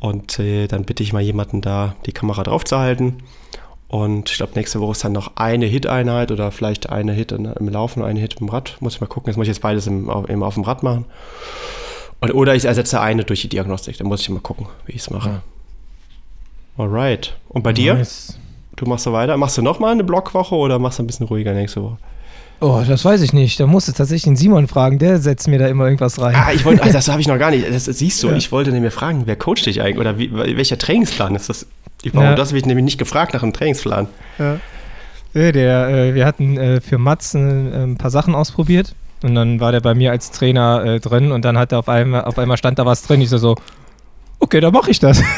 [0.00, 3.18] Und äh, dann bitte ich mal jemanden da, die Kamera drauf zu halten.
[3.88, 7.68] Und ich glaube, nächste Woche ist dann noch eine Hit-Einheit oder vielleicht eine Hit im
[7.68, 8.78] Laufen, eine Hit im Rad.
[8.80, 9.28] Muss ich mal gucken.
[9.30, 11.04] Jetzt muss ich jetzt beides im, im, auf dem Rad machen.
[12.30, 13.98] Oder ich ersetze eine durch die Diagnostik.
[13.98, 15.28] Dann muss ich mal gucken, wie ich es mache.
[15.28, 15.42] Ja.
[16.78, 17.36] Alright.
[17.48, 17.94] Und bei dir?
[17.94, 18.38] Nice.
[18.76, 19.36] Du machst so weiter?
[19.36, 21.98] Machst du nochmal eine Blockwoche oder machst du ein bisschen ruhiger nächste Woche?
[22.60, 23.58] Oh, das weiß ich nicht.
[23.58, 26.34] Da musst du tatsächlich den Simon fragen, der setzt mir da immer irgendwas rein.
[26.36, 27.68] Ah, ich wollte, also das habe ich noch gar nicht.
[27.68, 28.28] Das, das siehst du.
[28.28, 28.36] Ja.
[28.36, 31.66] Ich wollte nämlich fragen, wer coacht dich eigentlich oder wie, welcher Trainingsplan ist das?
[32.12, 32.34] Warum ja.
[32.34, 34.08] das ich nämlich nicht gefragt nach einem Trainingsplan.
[34.38, 34.58] Ja.
[35.34, 38.94] Der, äh, wir hatten äh, für Mats ein, äh, ein paar Sachen ausprobiert
[39.24, 41.88] und dann war der bei mir als Trainer äh, drin und dann hat er auf
[41.88, 43.20] einmal, auf einmal stand da was drin.
[43.20, 43.56] Ich so, so
[44.42, 45.22] okay, dann mache ich das.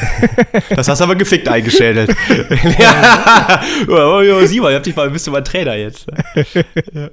[0.74, 2.10] Das hast du aber gefickt eingeschädelt.
[2.78, 3.62] ja.
[4.46, 6.06] Simon, ich hab dich mal, bist du mal Trainer jetzt.
[6.92, 7.10] ja.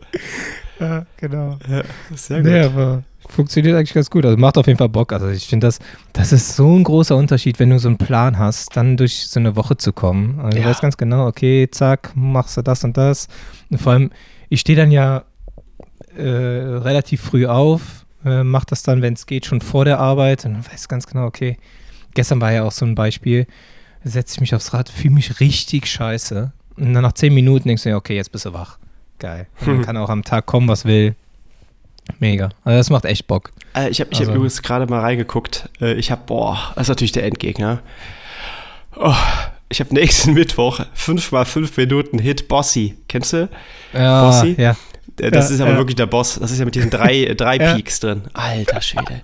[0.80, 1.58] ja genau.
[1.70, 1.84] Ja,
[2.16, 2.52] sehr gut.
[2.52, 4.26] Nee, aber funktioniert eigentlich ganz gut.
[4.26, 5.14] Also macht auf jeden Fall Bock.
[5.14, 5.80] Also ich finde das,
[6.14, 9.40] das ist so ein großer Unterschied, wenn du so einen Plan hast, dann durch so
[9.40, 10.40] eine Woche zu kommen.
[10.40, 10.64] Also ja.
[10.64, 13.28] Du weißt ganz genau, okay, zack, machst du das und das.
[13.70, 14.12] Und vor allem,
[14.50, 15.24] ich stehe dann ja
[16.18, 20.46] äh, relativ früh auf, äh, macht das dann, wenn es geht, schon vor der Arbeit
[20.46, 21.58] und dann weiß ganz genau, okay,
[22.14, 23.48] gestern war ja auch so ein Beispiel,
[24.04, 27.84] setze ich mich aufs Rad, fühle mich richtig scheiße und dann nach zehn Minuten denkst
[27.84, 28.78] du ja, okay, jetzt bist du wach.
[29.20, 29.48] Geil.
[29.66, 31.16] Dann kann auch am Tag kommen, was will.
[32.20, 32.50] Mega.
[32.64, 33.52] Also das macht echt Bock.
[33.76, 34.32] Äh, ich habe ich also.
[34.32, 35.70] hab übrigens gerade mal reingeguckt.
[35.80, 37.82] Äh, ich habe, boah, das ist natürlich der Endgegner.
[38.96, 39.14] Oh,
[39.70, 42.98] ich habe nächsten Mittwoch 5 mal 5 Minuten Hit Bossy.
[43.08, 43.48] Kennst du?
[43.94, 44.56] Ja, Bossy?
[44.58, 44.76] ja.
[45.20, 45.78] Äh, das ja, ist aber ja.
[45.78, 46.40] wirklich der Boss.
[46.40, 47.74] Das ist ja mit diesen drei, drei ja.
[47.76, 48.24] Peaks drin.
[48.34, 49.22] Alter Schwede.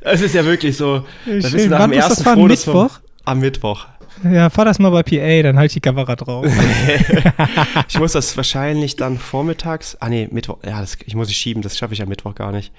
[0.00, 1.04] Das ist ja wirklich so.
[1.26, 2.90] Da bist du nach dem ersten das Mittwoch?
[2.90, 3.86] Vom, am Mittwoch.
[4.24, 6.46] Ja, fahr das mal bei PA, dann halt die Kamera drauf.
[7.88, 9.96] ich muss das wahrscheinlich dann vormittags.
[10.00, 10.58] Ah, nee, Mittwoch.
[10.64, 12.72] Ja, das, ich muss es schieben, das schaffe ich am Mittwoch gar nicht.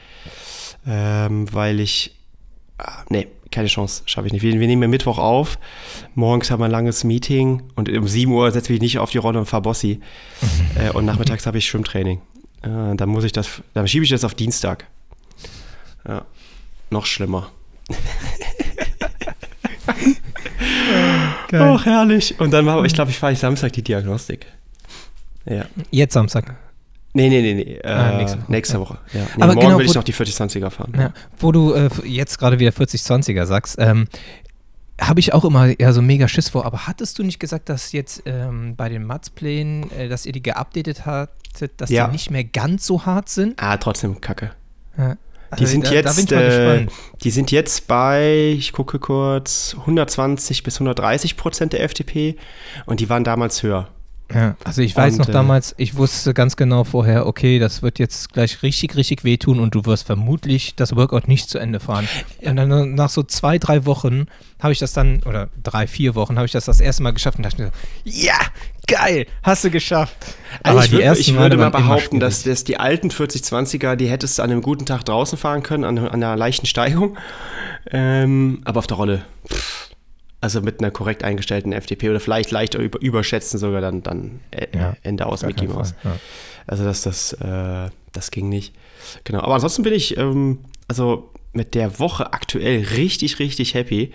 [0.86, 2.16] Ähm, weil ich.
[2.78, 4.44] Ah, nee, keine Chance, schaffe ich nicht.
[4.44, 5.58] Wir, wir nehmen Mittwoch auf.
[6.16, 9.12] Morgens haben wir ein langes Meeting und um 7 Uhr setze ich mich nicht auf
[9.12, 10.00] die Rolle und fahre Bossi.
[10.76, 12.22] äh, und nachmittags habe ich Schwimmtraining.
[12.62, 14.86] Äh, dann muss ich das, dann schiebe ich das auf Dienstag.
[16.08, 16.26] Ja,
[16.90, 17.52] noch schlimmer.
[21.54, 22.40] Ach, herrlich.
[22.40, 24.46] Und dann mache ich, glaube ich, fahre ich Samstag die Diagnostik.
[25.46, 25.66] Ja.
[25.90, 26.56] Jetzt Samstag.
[27.14, 27.80] Nee, nee, nee, nee.
[27.84, 28.52] Ah, äh, nächste Woche.
[28.52, 28.98] Nächste Woche.
[29.14, 29.20] Ja.
[29.20, 30.94] Nee, Aber morgen genau, will ich noch die 40-20er fahren.
[30.98, 34.08] Ja, wo du äh, jetzt gerade wieder 40-20er sagst, ähm,
[35.02, 36.66] habe ich auch immer ja so mega Schiss vor.
[36.66, 40.44] Aber hattest du nicht gesagt, dass jetzt ähm, bei den Matz-Plänen, äh, dass ihr die
[40.44, 42.06] geupdatet hattet, dass ja.
[42.06, 43.62] die nicht mehr ganz so hart sind?
[43.62, 44.52] Ah, trotzdem kacke.
[44.98, 45.18] Ja.
[45.58, 46.88] Die also, sind da, jetzt, da äh,
[47.24, 52.38] die sind jetzt bei, ich gucke kurz, 120 bis 130 Prozent der FDP
[52.86, 53.90] und die waren damals höher.
[54.34, 57.82] Ja, also ich weiß und, noch äh, damals, ich wusste ganz genau vorher, okay, das
[57.82, 61.80] wird jetzt gleich richtig, richtig wehtun und du wirst vermutlich das Workout nicht zu Ende
[61.80, 62.08] fahren.
[62.42, 64.26] Und dann nach so zwei, drei Wochen
[64.60, 67.38] habe ich das dann, oder drei, vier Wochen, habe ich das das erste Mal geschafft
[67.38, 67.74] und dachte mir so,
[68.04, 68.40] ja,
[68.88, 70.18] geil, hast du geschafft.
[70.64, 74.38] Also Aber ich, würd, ich würde mal behaupten, dass, dass die alten 40-20er, die hättest
[74.38, 77.18] du an einem guten Tag draußen fahren können, an, an einer leichten Steigung.
[77.90, 79.91] Ähm, aber auf der Rolle, pff
[80.42, 84.96] also mit einer korrekt eingestellten FTP oder vielleicht leicht überschätzen sogar dann, dann äh, ja,
[85.04, 85.94] Ende aus Mickey Mouse.
[86.04, 86.18] Ja.
[86.66, 88.74] Also das, das, äh, das ging nicht.
[89.24, 89.42] Genau.
[89.42, 94.12] Aber ansonsten bin ich ähm, also mit der Woche aktuell richtig, richtig happy.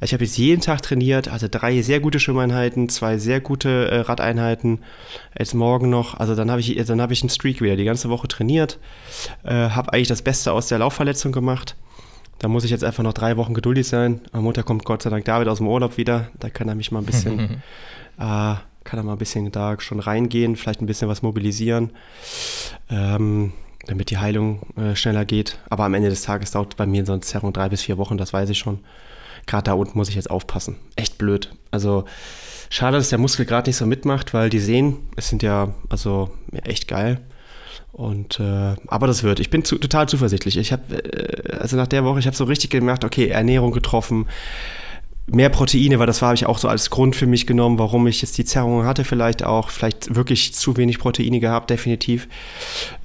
[0.00, 4.00] Ich habe jetzt jeden Tag trainiert, also drei sehr gute Schwimmeinheiten, zwei sehr gute äh,
[4.00, 4.80] Radeinheiten.
[5.38, 8.10] Jetzt morgen noch, also dann habe ich, dann habe ich einen Streak wieder die ganze
[8.10, 8.78] Woche trainiert,
[9.44, 11.76] äh, habe eigentlich das Beste aus der Laufverletzung gemacht
[12.38, 14.20] da muss ich jetzt einfach noch drei Wochen geduldig sein.
[14.32, 16.28] Am Montag kommt Gott sei Dank David aus dem Urlaub wieder.
[16.38, 17.40] Da kann er mich mal ein bisschen,
[18.18, 21.90] äh, kann er mal ein bisschen da schon reingehen, vielleicht ein bisschen was mobilisieren,
[22.90, 23.52] ähm,
[23.86, 25.58] damit die Heilung äh, schneller geht.
[25.70, 28.18] Aber am Ende des Tages dauert bei mir so eine Zerrung drei bis vier Wochen,
[28.18, 28.80] das weiß ich schon.
[29.46, 30.76] Gerade da unten muss ich jetzt aufpassen.
[30.96, 31.52] Echt blöd.
[31.70, 32.04] Also
[32.68, 36.30] schade, dass der Muskel gerade nicht so mitmacht, weil die Sehen, es sind ja also
[36.64, 37.20] echt geil.
[37.96, 39.40] Und äh, aber das wird.
[39.40, 40.58] Ich bin zu, total zuversichtlich.
[40.58, 44.26] Ich habe äh, also nach der Woche, ich habe so richtig gemerkt, okay, Ernährung getroffen,
[45.26, 48.06] mehr Proteine, weil das war habe ich auch so als Grund für mich genommen, warum
[48.06, 52.28] ich jetzt die Zerrung hatte, vielleicht auch, vielleicht wirklich zu wenig Proteine gehabt, definitiv.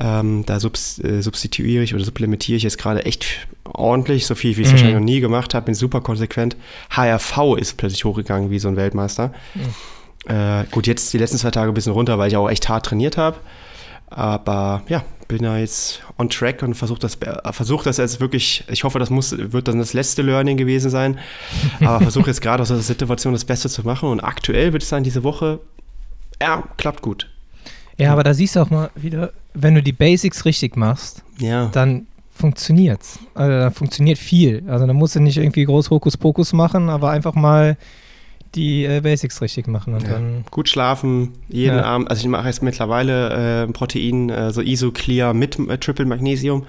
[0.01, 4.57] Ähm, da subs, äh, substituiere ich oder supplementiere ich jetzt gerade echt ordentlich, so viel,
[4.57, 4.73] wie ich es mhm.
[4.73, 6.57] wahrscheinlich noch nie gemacht habe, bin super konsequent.
[6.89, 9.31] HRV ist plötzlich hochgegangen wie so ein Weltmeister.
[9.55, 10.31] Mhm.
[10.35, 12.87] Äh, gut, jetzt die letzten zwei Tage ein bisschen runter, weil ich auch echt hart
[12.87, 13.37] trainiert habe.
[14.11, 17.17] Aber ja, bin ja jetzt on track und versuche das,
[17.51, 21.17] versuch das jetzt wirklich, ich hoffe, das muss, wird dann das letzte Learning gewesen sein,
[21.79, 24.89] aber versuche jetzt gerade aus der Situation das Beste zu machen und aktuell würde ich
[24.89, 25.59] sagen, diese Woche,
[26.41, 27.29] ja, klappt gut.
[27.97, 31.67] Ja, aber da siehst du auch mal wieder, wenn du die Basics richtig machst, ja.
[31.67, 33.19] dann funktioniert's.
[33.33, 34.63] Also da funktioniert viel.
[34.67, 37.77] Also da musst du nicht irgendwie groß Hokuspokus machen, aber einfach mal
[38.55, 40.09] die äh, Basics richtig machen und ja.
[40.09, 40.45] dann.
[40.51, 41.83] Gut schlafen, jeden ja.
[41.83, 42.09] Abend.
[42.09, 46.65] Also ich mache jetzt mittlerweile äh, Protein, äh, so Isoclear mit äh, Triple Magnesium.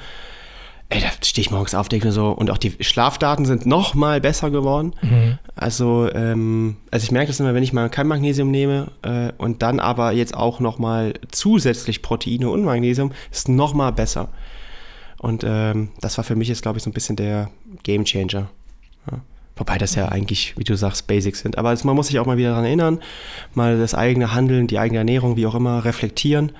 [0.88, 3.94] Ey, da stehe ich morgens auf, denke mir so, und auch die Schlafdaten sind noch
[3.94, 4.92] mal besser geworden.
[5.00, 5.38] Mhm.
[5.56, 9.62] Also, ähm, also ich merke das immer, wenn ich mal kein Magnesium nehme äh, und
[9.62, 14.28] dann aber jetzt auch noch mal zusätzlich Proteine und Magnesium, ist noch mal besser.
[15.18, 17.48] Und ähm, das war für mich jetzt, glaube ich, so ein bisschen der
[17.84, 18.50] Game Changer.
[19.10, 19.20] Ja.
[19.56, 21.58] Wobei das ja eigentlich, wie du sagst, Basics sind.
[21.58, 23.00] Aber man muss sich auch mal wieder daran erinnern,
[23.54, 26.52] mal das eigene Handeln, die eigene Ernährung, wie auch immer, reflektieren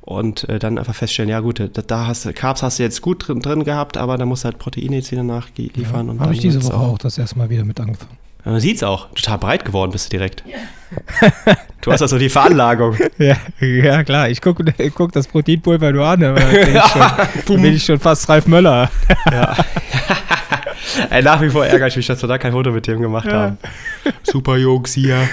[0.00, 3.00] und äh, dann einfach feststellen, ja gut, da, da hast du, Carbs hast du jetzt
[3.00, 6.08] gut drin, drin gehabt, aber da musst du halt Proteine jetzt wieder nachliefern.
[6.08, 8.18] Ja, Habe ich diese Woche auch das erste Mal wieder mit angefangen.
[8.44, 10.42] Man sieht es auch, total breit geworden bist du direkt.
[11.80, 12.96] Du hast also die Veranlagung.
[13.18, 14.28] ja, ja, klar.
[14.28, 14.64] Ich gucke
[14.94, 18.46] guck das Proteinpulver nur an, aber da bin ich schon, bin ich schon fast Ralf
[18.46, 18.90] Möller.
[19.30, 19.56] ja.
[21.10, 23.26] Ey, nach wie vor ärgere ich mich, dass wir da kein Foto mit dem gemacht
[23.26, 23.32] ja.
[23.32, 23.58] haben.
[24.22, 25.28] Super Jungs hier.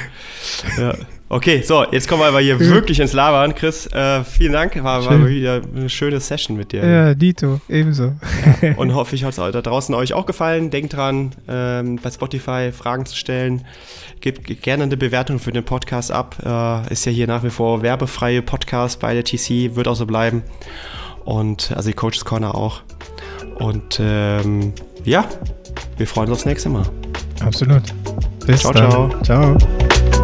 [0.78, 0.94] Ja.
[1.32, 3.54] Okay, so, jetzt kommen wir aber hier wirklich ins Labern.
[3.54, 4.84] Chris, äh, vielen Dank.
[4.84, 6.84] War, war, wieder eine schöne Session mit dir.
[6.84, 8.16] Ja, Dito, ebenso.
[8.64, 10.72] Ja, und hoffe, ich hat es da draußen euch auch gefallen.
[10.72, 13.64] Denkt dran, ähm, bei Spotify Fragen zu stellen.
[14.22, 16.36] Gebt gerne eine Bewertung für den Podcast ab.
[16.44, 20.08] Äh, ist ja hier nach wie vor werbefreie Podcast bei der TC, wird auch so
[20.08, 20.42] bleiben.
[21.26, 22.82] Und also die Coaches Corner auch.
[23.60, 24.74] Und ähm,
[25.10, 25.26] ja,
[25.98, 26.86] wir freuen uns aufs nächste Mal.
[27.42, 27.82] Absolut.
[28.46, 28.92] Bis ciao, dann.
[28.92, 29.22] ciao.
[29.24, 30.19] Ciao.